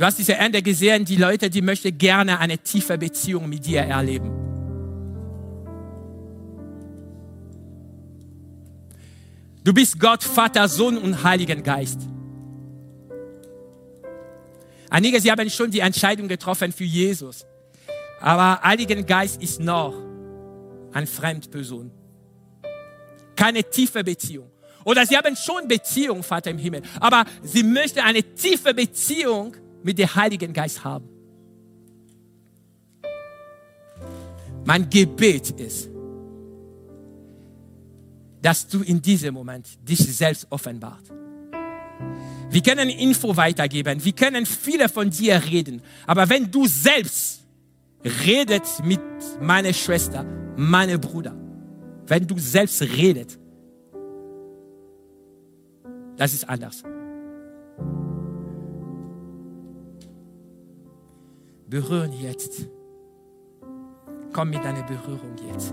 Du 0.02 0.06
hast 0.06 0.18
diese 0.18 0.34
Ende 0.34 0.60
gesehen, 0.60 1.04
die 1.04 1.14
Leute, 1.14 1.48
die 1.48 1.62
möchten 1.62 1.96
gerne 1.96 2.40
eine 2.40 2.58
tiefe 2.58 2.98
Beziehung 2.98 3.48
mit 3.48 3.64
dir 3.64 3.82
erleben. 3.82 4.32
Du 9.62 9.72
bist 9.72 10.00
Gott, 10.00 10.24
Vater, 10.24 10.66
Sohn 10.66 10.98
und 10.98 11.22
Heiligen 11.22 11.62
Geist. 11.62 12.00
Einige, 14.90 15.20
sie 15.20 15.30
haben 15.30 15.48
schon 15.48 15.70
die 15.70 15.78
Entscheidung 15.78 16.26
getroffen 16.26 16.72
für 16.72 16.82
Jesus. 16.82 17.46
Aber 18.20 18.60
Heiligen 18.60 19.06
Geist 19.06 19.40
ist 19.40 19.60
noch 19.60 19.94
eine 20.92 21.06
Fremdperson. 21.06 21.92
Keine 23.36 23.62
tiefe 23.62 24.02
Beziehung. 24.02 24.50
Oder 24.84 25.06
sie 25.06 25.16
haben 25.16 25.36
schon 25.36 25.68
Beziehung, 25.68 26.24
Vater 26.24 26.50
im 26.50 26.58
Himmel. 26.58 26.82
Aber 26.98 27.24
sie 27.44 27.62
möchten 27.62 28.00
eine 28.00 28.24
tiefe 28.34 28.74
Beziehung 28.74 29.54
mit 29.82 29.98
dem 29.98 30.14
Heiligen 30.14 30.52
Geist 30.52 30.84
haben. 30.84 31.08
Mein 34.64 34.88
Gebet 34.88 35.50
ist, 35.50 35.90
dass 38.40 38.66
du 38.66 38.82
in 38.82 39.00
diesem 39.00 39.34
Moment 39.34 39.66
dich 39.88 39.98
selbst 39.98 40.46
offenbart. 40.50 41.02
Wir 42.50 42.62
können 42.62 42.90
Info 42.90 43.34
weitergeben, 43.36 44.04
wir 44.04 44.12
können 44.12 44.44
viele 44.44 44.88
von 44.88 45.08
dir 45.08 45.42
reden, 45.42 45.80
aber 46.06 46.28
wenn 46.28 46.50
du 46.50 46.66
selbst 46.66 47.46
redet 48.26 48.66
mit 48.84 49.00
meiner 49.40 49.72
Schwester, 49.72 50.24
meinem 50.56 51.00
Bruder, 51.00 51.34
wenn 52.06 52.26
du 52.26 52.38
selbst 52.38 52.82
redet, 52.82 53.38
das 56.16 56.34
ist 56.34 56.48
anders. 56.48 56.82
Berühren 61.72 62.12
jetzt. 62.12 62.68
Komm 64.34 64.50
mit 64.50 64.62
deiner 64.62 64.82
Berührung 64.82 65.34
jetzt. 65.48 65.72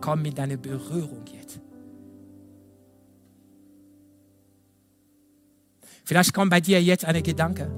Komm 0.00 0.22
mit 0.22 0.38
deiner 0.38 0.56
Berührung 0.56 1.22
jetzt. 1.26 1.60
Vielleicht 6.02 6.32
kommt 6.32 6.50
bei 6.50 6.62
dir 6.62 6.82
jetzt 6.82 7.04
ein 7.04 7.22
Gedanke. 7.22 7.70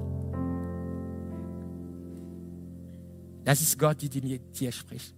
Das 3.43 3.59
ist 3.59 3.77
Gott, 3.77 3.97
die 4.01 4.21
mit 4.21 4.57
dir 4.57 4.71
spricht. 4.71 5.13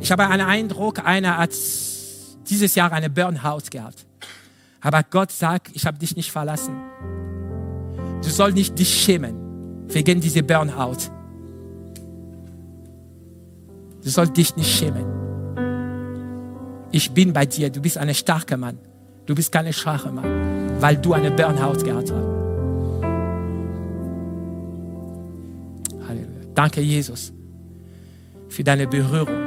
Ich 0.00 0.12
habe 0.12 0.26
einen 0.26 0.46
Eindruck, 0.46 0.98
einer 1.02 1.38
hat 1.38 1.54
dieses 2.50 2.74
Jahr 2.74 2.92
eine 2.92 3.08
Burnout 3.08 3.70
gehabt. 3.70 4.06
Aber 4.82 5.02
Gott 5.02 5.32
sagt, 5.32 5.70
ich 5.72 5.86
habe 5.86 5.96
dich 5.96 6.14
nicht 6.14 6.30
verlassen. 6.30 6.93
Sollst 8.34 8.56
nicht 8.56 8.76
dich 8.76 8.92
schämen 8.92 9.36
wegen 9.86 10.20
dieser 10.20 10.42
Burnout. 10.42 11.02
Du 14.02 14.10
sollst 14.10 14.36
dich 14.36 14.56
nicht 14.56 14.76
schämen. 14.76 15.06
Ich 16.90 17.12
bin 17.12 17.32
bei 17.32 17.46
dir. 17.46 17.70
Du 17.70 17.80
bist 17.80 17.96
ein 17.96 18.12
starker 18.12 18.56
Mann. 18.56 18.78
Du 19.24 19.36
bist 19.36 19.52
kein 19.52 19.72
schwacher 19.72 20.10
Mann, 20.10 20.80
weil 20.80 20.96
du 20.96 21.12
eine 21.12 21.30
Burnout 21.30 21.84
gehabt 21.84 22.10
hast. 22.10 22.24
Halleluja. 26.08 26.40
Danke, 26.56 26.80
Jesus, 26.80 27.32
für 28.48 28.64
deine 28.64 28.88
Berührung 28.88 29.46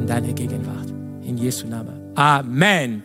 und 0.00 0.10
deine 0.10 0.34
Gegenwart. 0.34 0.90
In 1.22 1.38
Jesu 1.38 1.68
Namen. 1.68 1.94
Amen. 2.16 3.04